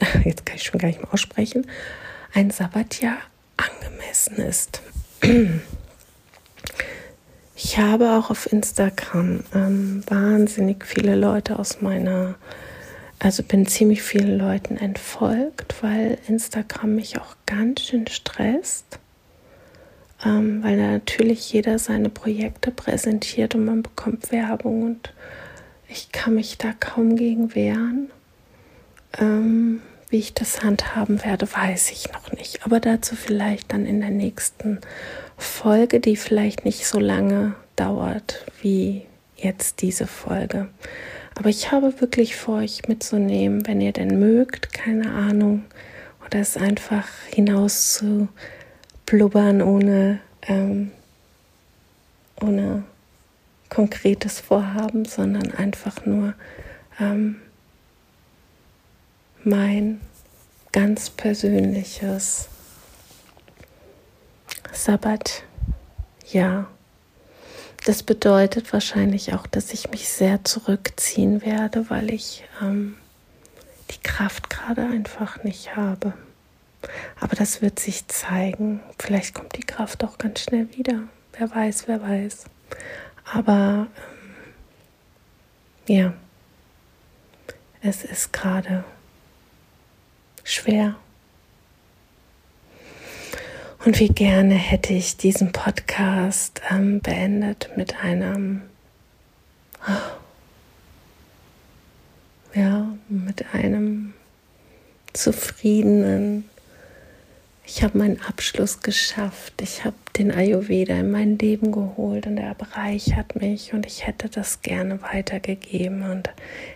jetzt 0.24 0.46
kann 0.46 0.56
ich 0.56 0.64
schon 0.64 0.80
gar 0.80 0.88
nicht 0.88 1.02
mehr 1.02 1.12
aussprechen, 1.12 1.66
ein 2.32 2.50
Sabbatjahr 2.50 3.18
angemessen 3.56 4.36
ist. 4.36 4.80
Ich 7.56 7.78
habe 7.78 8.10
auch 8.10 8.30
auf 8.30 8.52
Instagram 8.52 9.44
ähm, 9.54 10.02
wahnsinnig 10.08 10.84
viele 10.84 11.14
Leute 11.14 11.58
aus 11.58 11.80
meiner, 11.80 12.34
also 13.20 13.44
bin 13.44 13.66
ziemlich 13.66 14.02
vielen 14.02 14.36
Leuten 14.36 14.76
entfolgt, 14.76 15.80
weil 15.80 16.18
Instagram 16.26 16.96
mich 16.96 17.18
auch 17.18 17.36
ganz 17.46 17.82
schön 17.82 18.08
stresst 18.08 18.98
ähm, 20.24 20.62
weil 20.62 20.76
natürlich 20.76 21.52
jeder 21.52 21.78
seine 21.78 22.08
Projekte 22.08 22.70
präsentiert 22.70 23.54
und 23.54 23.64
man 23.64 23.82
bekommt 23.82 24.32
Werbung 24.32 24.82
und 24.82 25.12
ich 25.88 26.12
kann 26.12 26.34
mich 26.34 26.58
da 26.58 26.72
kaum 26.72 27.16
gegen 27.16 27.54
wehren. 27.54 28.10
Ähm, 29.18 29.82
wie 30.08 30.18
ich 30.18 30.34
das 30.34 30.62
handhaben 30.62 31.24
werde, 31.24 31.52
weiß 31.52 31.90
ich 31.90 32.12
noch 32.12 32.32
nicht. 32.32 32.64
Aber 32.64 32.80
dazu 32.80 33.16
vielleicht 33.16 33.72
dann 33.72 33.86
in 33.86 34.00
der 34.00 34.10
nächsten 34.10 34.80
Folge, 35.36 36.00
die 36.00 36.16
vielleicht 36.16 36.64
nicht 36.64 36.86
so 36.86 37.00
lange 37.00 37.54
dauert 37.76 38.44
wie 38.62 39.06
jetzt 39.36 39.82
diese 39.82 40.06
Folge. 40.06 40.68
Aber 41.36 41.48
ich 41.48 41.72
habe 41.72 42.00
wirklich 42.00 42.36
vor, 42.36 42.58
euch 42.58 42.86
mitzunehmen, 42.86 43.66
wenn 43.66 43.80
ihr 43.80 43.92
denn 43.92 44.18
mögt, 44.20 44.72
keine 44.72 45.10
Ahnung, 45.10 45.64
oder 46.24 46.38
es 46.38 46.56
einfach 46.56 47.08
hinaus 47.34 47.94
zu 47.94 48.28
blubbern 49.06 49.62
ohne, 49.62 50.20
ähm, 50.42 50.90
ohne 52.40 52.84
konkretes 53.68 54.40
Vorhaben, 54.40 55.04
sondern 55.04 55.52
einfach 55.52 56.04
nur 56.06 56.34
ähm, 57.00 57.36
mein 59.42 60.00
ganz 60.72 61.10
persönliches 61.10 62.48
Sabbat. 64.72 65.44
Ja, 66.30 66.68
das 67.84 68.02
bedeutet 68.02 68.72
wahrscheinlich 68.72 69.34
auch, 69.34 69.46
dass 69.46 69.72
ich 69.72 69.90
mich 69.90 70.08
sehr 70.08 70.42
zurückziehen 70.44 71.42
werde, 71.42 71.90
weil 71.90 72.12
ich 72.12 72.44
ähm, 72.62 72.96
die 73.90 74.02
Kraft 74.02 74.48
gerade 74.48 74.82
einfach 74.82 75.44
nicht 75.44 75.76
habe. 75.76 76.14
Aber 77.20 77.36
das 77.36 77.62
wird 77.62 77.78
sich 77.78 78.06
zeigen. 78.08 78.80
Vielleicht 78.98 79.34
kommt 79.34 79.56
die 79.56 79.64
Kraft 79.64 80.04
auch 80.04 80.18
ganz 80.18 80.40
schnell 80.40 80.68
wieder. 80.76 81.04
Wer 81.38 81.50
weiß, 81.50 81.88
wer 81.88 82.02
weiß. 82.02 82.44
Aber 83.32 83.86
ähm, 85.88 85.96
ja, 85.96 86.14
es 87.80 88.04
ist 88.04 88.32
gerade 88.32 88.84
schwer. 90.42 90.96
Und 93.84 94.00
wie 94.00 94.08
gerne 94.08 94.54
hätte 94.54 94.94
ich 94.94 95.18
diesen 95.18 95.52
Podcast 95.52 96.62
ähm, 96.70 97.00
beendet 97.00 97.70
mit 97.76 98.02
einem, 98.02 98.62
ja, 102.54 102.86
mit 103.10 103.44
einem 103.52 104.14
zufriedenen, 105.12 106.48
ich 107.66 107.82
habe 107.82 107.96
meinen 107.96 108.20
Abschluss 108.20 108.80
geschafft. 108.80 109.54
Ich 109.62 109.84
habe 109.84 109.96
den 110.18 110.30
Ayurveda 110.30 110.94
in 110.94 111.10
mein 111.10 111.38
Leben 111.38 111.72
geholt 111.72 112.26
und 112.26 112.36
er 112.36 112.54
bereichert 112.54 113.36
mich 113.36 113.72
und 113.72 113.86
ich 113.86 114.06
hätte 114.06 114.28
das 114.28 114.60
gerne 114.60 115.00
weitergegeben 115.02 116.02
und 116.10 116.30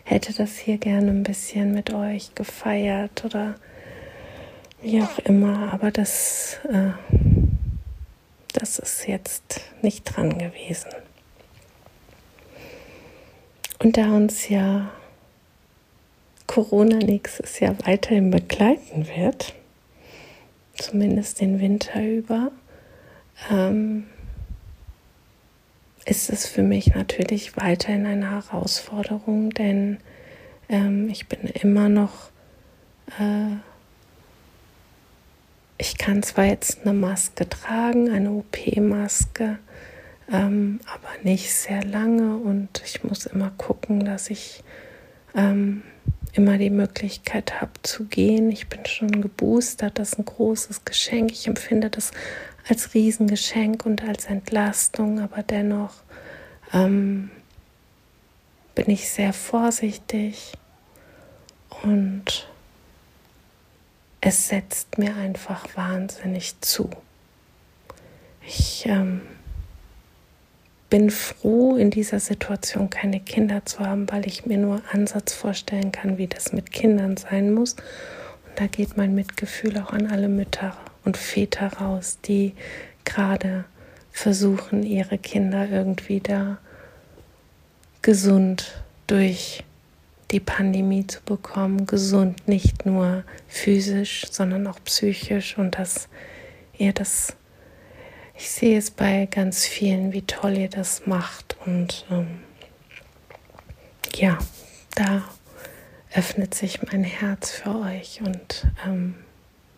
hätte 0.05 0.33
das 0.33 0.57
hier 0.57 0.79
gerne 0.79 1.11
ein 1.11 1.23
bisschen 1.23 1.75
mit 1.75 1.93
euch 1.93 2.35
gefeiert 2.35 3.25
oder 3.25 3.57
wie 4.81 5.03
auch 5.03 5.19
immer. 5.21 5.73
Aber 5.73 5.91
das, 5.91 6.59
äh, 6.71 6.93
das 8.55 8.79
ist 8.79 9.07
jetzt 9.07 9.61
nicht 9.83 10.05
dran 10.05 10.39
gewesen. 10.39 10.91
Und 13.79 13.97
da 13.99 14.11
uns 14.17 14.49
ja 14.49 14.91
Corona 16.47 16.97
nächstes 16.97 17.61
Jahr 17.61 17.77
weiterhin 17.85 18.31
begleiten 18.31 19.07
wird, 19.07 19.55
zumindest 20.79 21.41
den 21.41 21.61
Winter 21.61 22.03
über, 22.03 22.51
ähm, 23.51 24.07
ist 26.05 26.31
es 26.31 26.47
für 26.47 26.63
mich 26.63 26.95
natürlich 26.95 27.57
weiterhin 27.57 28.07
eine 28.07 28.31
Herausforderung, 28.31 29.51
denn 29.51 29.99
ähm, 30.69 31.09
ich 31.11 31.29
bin 31.29 31.41
immer 31.41 31.89
noch, 31.89 32.31
äh, 33.19 33.57
ich 35.77 35.99
kann 35.99 36.23
zwar 36.23 36.47
jetzt 36.47 36.83
eine 36.83 36.95
Maske 36.95 37.49
tragen, 37.49 38.11
eine 38.11 38.31
OP-Maske, 38.31 39.59
ähm, 40.33 40.81
aber 40.87 41.09
nicht 41.23 41.53
sehr 41.53 41.85
lange 41.85 42.37
und 42.37 42.83
ich 42.85 43.05
muss 43.05 43.27
immer 43.27 43.51
gucken, 43.51 44.05
dass 44.05 44.31
ich 44.31 44.63
ähm, 45.35 45.83
immer 46.33 46.59
die 46.59 46.71
Möglichkeit 46.71 47.61
habe 47.61 47.73
zu 47.83 48.05
gehen. 48.05 48.51
Ich 48.51 48.69
bin 48.69 48.85
schon 48.87 49.21
geboostert, 49.23 49.99
das 49.99 50.13
ist 50.13 50.19
ein 50.19 50.25
großes 50.25 50.85
Geschenk. 50.85 51.33
Ich 51.33 51.47
empfinde 51.47 51.91
das 51.91 52.13
als 52.69 52.95
Riesengeschenk 52.95 53.87
und 53.87 54.05
als 54.05 54.27
Entlastung, 54.27 55.21
aber 55.21 55.43
dennoch 55.43 55.95
ähm, 56.73 57.31
bin 58.75 58.91
ich 58.91 59.09
sehr 59.09 59.33
vorsichtig 59.33 60.53
und 61.83 62.49
es 64.21 64.49
setzt 64.49 64.99
mir 64.99 65.17
einfach 65.17 65.67
wahnsinnig 65.77 66.61
zu. 66.61 66.91
Ich 68.47 68.85
ähm, 68.87 69.23
bin 70.91 71.11
froh, 71.11 71.77
in 71.77 71.91
dieser 71.91 72.19
Situation 72.19 72.89
keine 72.89 73.21
Kinder 73.21 73.65
zu 73.67 73.81
haben, 73.81 74.11
weil 74.11 74.27
ich 74.27 74.47
mir 74.47 74.59
nur 74.59 74.81
Ansatz 74.93 75.35
vorstellen 75.35 75.93
kann, 75.93 76.19
wie 76.19 76.27
das 76.27 76.53
mit 76.53 76.73
Kindern 76.73 77.17
sein 77.17 77.53
muss. 77.53 77.75
Und 77.75 78.57
da 78.57 78.67
geht 78.67 78.97
mein 78.97 79.15
Mitgefühl 79.15 79.79
auch 79.79 79.93
an 79.93 80.07
alle 80.07 80.29
Mütter 80.29 80.77
und 81.05 81.17
Väter 81.17 81.75
raus, 81.75 82.19
die 82.25 82.55
gerade 83.05 83.65
versuchen, 84.13 84.83
ihre 84.83 85.19
Kinder 85.19 85.69
irgendwie 85.71 86.21
da 86.21 86.59
gesund 88.03 88.83
durch 89.07 89.65
die 90.31 90.41
Pandemie 90.41 91.07
zu 91.07 91.21
bekommen. 91.23 91.87
Gesund 91.87 92.49
nicht 92.49 92.87
nur 92.87 93.25
physisch, 93.47 94.27
sondern 94.31 94.67
auch 94.67 94.79
psychisch 94.85 95.59
und 95.59 95.79
dass 95.79 96.09
ihr 96.77 96.93
das 96.93 97.37
ich 98.39 98.51
sehe 98.51 98.79
es 98.79 98.93
bei 98.93 99.27
ganz 99.27 99.67
vielen, 99.67 100.13
wie 100.13 100.23
toll 100.23 100.57
ihr 100.57 100.69
das 100.69 101.07
macht. 101.07 101.57
Und 101.67 102.07
ähm, 102.09 102.39
ja, 104.15 104.39
da 104.95 105.25
öffnet 106.15 106.55
sich 106.55 106.81
mein 106.83 107.03
Herz 107.03 107.51
für 107.51 107.81
euch. 107.81 108.21
Und 108.25 108.69
ähm, 108.87 109.17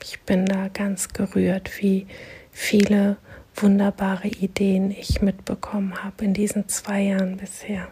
ich 0.02 0.20
bin 0.20 0.44
da 0.44 0.68
ganz 0.68 1.08
gerührt, 1.08 1.80
wie 1.80 2.06
viele 2.52 3.16
wunderbare 3.56 4.28
Ideen 4.28 4.90
ich 4.90 5.22
mitbekommen 5.22 6.04
habe 6.04 6.24
in 6.26 6.34
diesen 6.34 6.68
zwei 6.68 7.00
Jahren 7.00 7.38
bisher. 7.38 7.88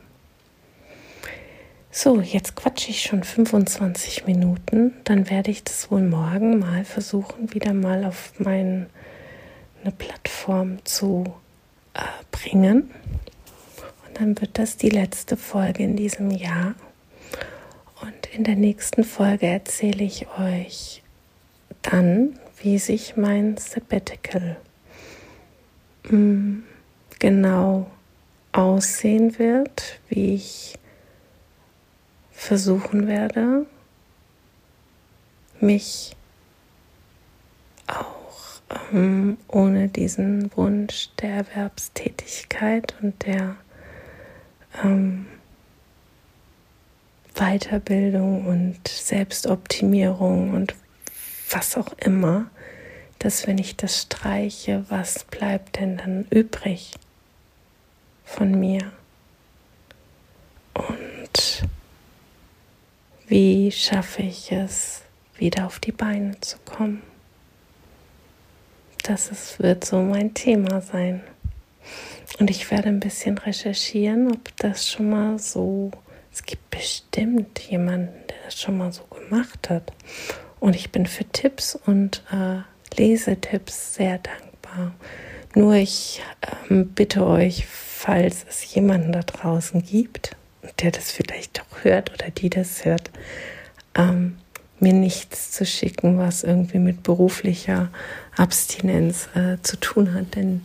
So, 1.90 2.20
jetzt 2.20 2.56
quatsche 2.56 2.90
ich 2.90 3.02
schon 3.02 3.24
25 3.24 4.26
Minuten. 4.26 4.92
Dann 5.04 5.30
werde 5.30 5.50
ich 5.50 5.64
das 5.64 5.90
wohl 5.90 6.02
morgen 6.02 6.58
mal 6.58 6.84
versuchen, 6.84 7.54
wieder 7.54 7.72
mal 7.72 8.04
auf 8.04 8.34
meine 9.78 9.92
Plattform 9.92 10.84
zu 10.84 11.24
äh, 11.94 12.00
bringen. 12.30 12.90
Und 14.06 14.20
dann 14.20 14.40
wird 14.40 14.58
das 14.58 14.76
die 14.76 14.90
letzte 14.90 15.36
Folge 15.36 15.82
in 15.84 15.96
diesem 15.96 16.30
Jahr. 16.30 16.74
Und 18.00 18.26
in 18.32 18.44
der 18.44 18.56
nächsten 18.56 19.04
Folge 19.04 19.46
erzähle 19.46 20.04
ich 20.04 20.26
euch 20.38 21.02
dann, 21.82 22.38
wie 22.62 22.78
sich 22.78 23.16
mein 23.16 23.56
Sabbatical 23.56 24.56
mh, 26.04 26.16
mm, 26.16 26.64
genau 27.18 27.90
aussehen 28.52 29.38
wird, 29.38 30.00
wie 30.08 30.34
ich 30.34 30.74
versuchen 32.32 33.06
werde, 33.08 33.66
mich 35.60 36.12
auch 36.12 36.17
ähm, 38.92 39.38
ohne 39.48 39.88
diesen 39.88 40.50
Wunsch 40.56 41.10
der 41.20 41.30
Erwerbstätigkeit 41.30 42.94
und 43.00 43.24
der 43.24 43.56
ähm, 44.82 45.26
Weiterbildung 47.34 48.46
und 48.46 48.88
Selbstoptimierung 48.88 50.54
und 50.54 50.74
was 51.50 51.76
auch 51.76 51.92
immer, 51.98 52.50
dass 53.18 53.46
wenn 53.46 53.58
ich 53.58 53.76
das 53.76 54.02
streiche, 54.02 54.84
was 54.88 55.24
bleibt 55.24 55.78
denn 55.78 55.96
dann 55.96 56.26
übrig 56.30 56.92
von 58.24 58.58
mir? 58.58 58.92
Und 60.74 61.64
wie 63.26 63.72
schaffe 63.72 64.22
ich 64.22 64.52
es, 64.52 65.02
wieder 65.36 65.66
auf 65.66 65.78
die 65.78 65.92
Beine 65.92 66.38
zu 66.40 66.58
kommen? 66.58 67.02
Das 69.08 69.30
ist, 69.30 69.58
wird 69.60 69.86
so 69.86 70.02
mein 70.02 70.34
Thema 70.34 70.82
sein. 70.82 71.22
Und 72.38 72.50
ich 72.50 72.70
werde 72.70 72.90
ein 72.90 73.00
bisschen 73.00 73.38
recherchieren, 73.38 74.30
ob 74.30 74.54
das 74.58 74.86
schon 74.86 75.08
mal 75.08 75.38
so, 75.38 75.90
es 76.30 76.42
gibt 76.42 76.68
bestimmt 76.68 77.58
jemanden, 77.58 78.12
der 78.28 78.36
das 78.44 78.60
schon 78.60 78.76
mal 78.76 78.92
so 78.92 79.04
gemacht 79.04 79.70
hat. 79.70 79.94
Und 80.60 80.76
ich 80.76 80.92
bin 80.92 81.06
für 81.06 81.24
Tipps 81.24 81.74
und 81.74 82.22
äh, 82.30 82.58
Lesetipps 83.00 83.94
sehr 83.94 84.18
dankbar. 84.18 84.92
Nur 85.54 85.72
ich 85.72 86.20
äh, 86.68 86.74
bitte 86.84 87.26
euch, 87.26 87.66
falls 87.66 88.44
es 88.46 88.74
jemanden 88.74 89.12
da 89.12 89.20
draußen 89.20 89.82
gibt, 89.82 90.36
der 90.82 90.90
das 90.90 91.10
vielleicht 91.10 91.62
auch 91.62 91.82
hört 91.82 92.12
oder 92.12 92.30
die 92.30 92.50
das 92.50 92.84
hört, 92.84 93.10
ähm, 93.94 94.36
mir 94.80 94.92
nichts 94.92 95.50
zu 95.52 95.64
schicken, 95.64 96.18
was 96.18 96.44
irgendwie 96.44 96.78
mit 96.78 97.02
beruflicher 97.02 97.88
Abstinenz 98.38 99.28
äh, 99.34 99.58
zu 99.62 99.78
tun 99.78 100.14
hat, 100.14 100.34
denn 100.36 100.62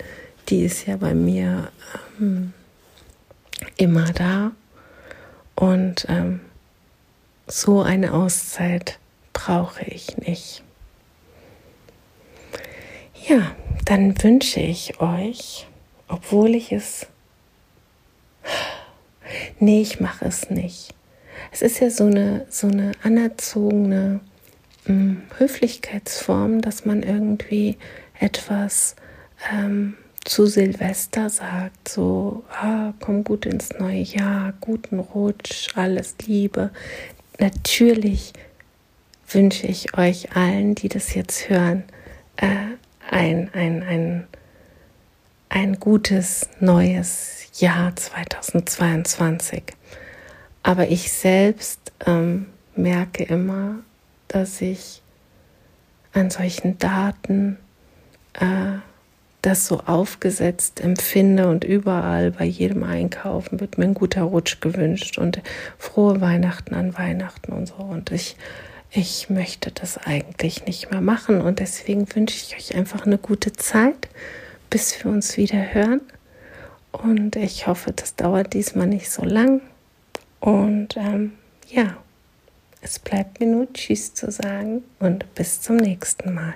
die 0.50 0.64
ist 0.64 0.86
ja 0.86 0.98
bei 0.98 1.14
mir 1.14 1.72
ähm, 2.20 2.54
immer 3.78 4.12
da 4.14 4.52
und 5.56 6.06
ähm, 6.10 6.42
so 7.48 7.82
eine 7.82 8.14
Auszeit 8.14 9.00
brauche 9.34 9.84
ich 9.86 10.18
nicht. 10.18 10.64
Ja, 13.28 13.56
dann 13.86 14.22
wünsche 14.22 14.60
ich 14.60 15.00
euch, 15.00 15.68
obwohl 16.08 16.56
ich 16.56 16.72
es 16.72 17.08
nee, 19.60 19.82
ich 19.82 20.00
mache 20.00 20.26
es 20.26 20.50
nicht. 20.50 20.94
Es 21.52 21.62
ist 21.62 21.80
ja 21.80 21.90
so 21.90 22.06
eine, 22.06 22.46
so 22.50 22.68
eine 22.68 22.92
anerzogene 23.04 24.20
Höflichkeitsform, 24.86 26.62
dass 26.62 26.86
man 26.86 27.04
irgendwie 27.04 27.78
etwas 28.20 28.96
ähm, 29.52 29.96
zu 30.24 30.46
Silvester 30.46 31.30
sagt, 31.30 31.90
so, 31.90 32.44
ah, 32.50 32.94
komm 33.00 33.24
gut 33.24 33.46
ins 33.46 33.72
neue 33.78 34.02
Jahr, 34.02 34.54
guten 34.62 35.00
Rutsch, 35.00 35.70
alles 35.76 36.16
Liebe. 36.26 36.72
Natürlich 37.40 38.34
wünsche 39.30 39.68
ich 39.68 39.98
euch 39.98 40.36
allen, 40.36 40.76
die 40.76 40.90
das 40.90 41.14
jetzt 41.14 41.50
hören, 41.50 41.84
äh, 42.38 42.48
ein, 43.10 43.50
ein, 43.54 43.84
ein, 43.84 44.28
ein 45.50 45.80
gutes 45.80 46.50
neues 46.60 47.48
Jahr 47.60 47.96
2022. 47.96 49.64
Aber 50.62 50.88
ich 50.88 51.12
selbst 51.12 51.92
ähm, 52.06 52.48
merke 52.76 53.24
immer, 53.24 53.80
dass 54.34 54.62
ich 54.62 55.02
an 56.14 56.30
solchen 56.30 56.78
Daten 56.80 57.58
äh, 58.34 58.80
das 59.44 59.68
so 59.68 59.82
aufgesetzt 59.82 60.80
empfinde 60.80 61.50
und 61.50 61.64
überall 61.66 62.32
bei 62.32 62.46
jedem 62.46 62.84
Einkaufen 62.84 63.60
wird 63.60 63.78
mir 63.78 63.86
ein 63.86 63.94
guter 63.94 64.24
Rutsch 64.24 64.62
gewünscht 64.62 65.18
und 65.18 65.42
frohe 65.78 66.22
Weihnachten 66.22 66.74
an 66.74 66.98
Weihnachten 66.98 67.52
und 67.52 67.68
so. 67.68 67.76
Und 67.76 68.12
ich, 68.12 68.38
ich 68.90 69.30
möchte 69.30 69.72
das 69.72 69.98
eigentlich 69.98 70.66
nicht 70.66 70.92
mehr 70.92 71.02
machen 71.02 71.42
und 71.42 71.60
deswegen 71.60 72.08
wünsche 72.16 72.38
ich 72.38 72.56
euch 72.56 72.76
einfach 72.76 73.06
eine 73.06 73.18
gute 73.18 73.52
Zeit, 73.52 74.08
bis 74.70 75.04
wir 75.04 75.12
uns 75.12 75.36
wieder 75.36 75.74
hören. 75.74 76.02
Und 76.94 77.36
ich 77.36 77.68
hoffe, 77.68 77.92
das 77.92 78.16
dauert 78.16 78.54
diesmal 78.54 78.88
nicht 78.88 79.12
so 79.12 79.26
lang. 79.26 79.62
Und 80.40 80.96
ähm, 80.96 81.34
ja, 81.68 81.98
es 82.84 83.00
bleibt 83.00 83.40
mir 83.40 83.48
nur 83.48 83.72
Tschüss 83.74 84.14
zu 84.14 84.30
sagen 84.30 84.84
und 85.00 85.34
bis 85.36 85.62
zum 85.62 85.78
nächsten 85.78 86.34
Mal. 86.34 86.54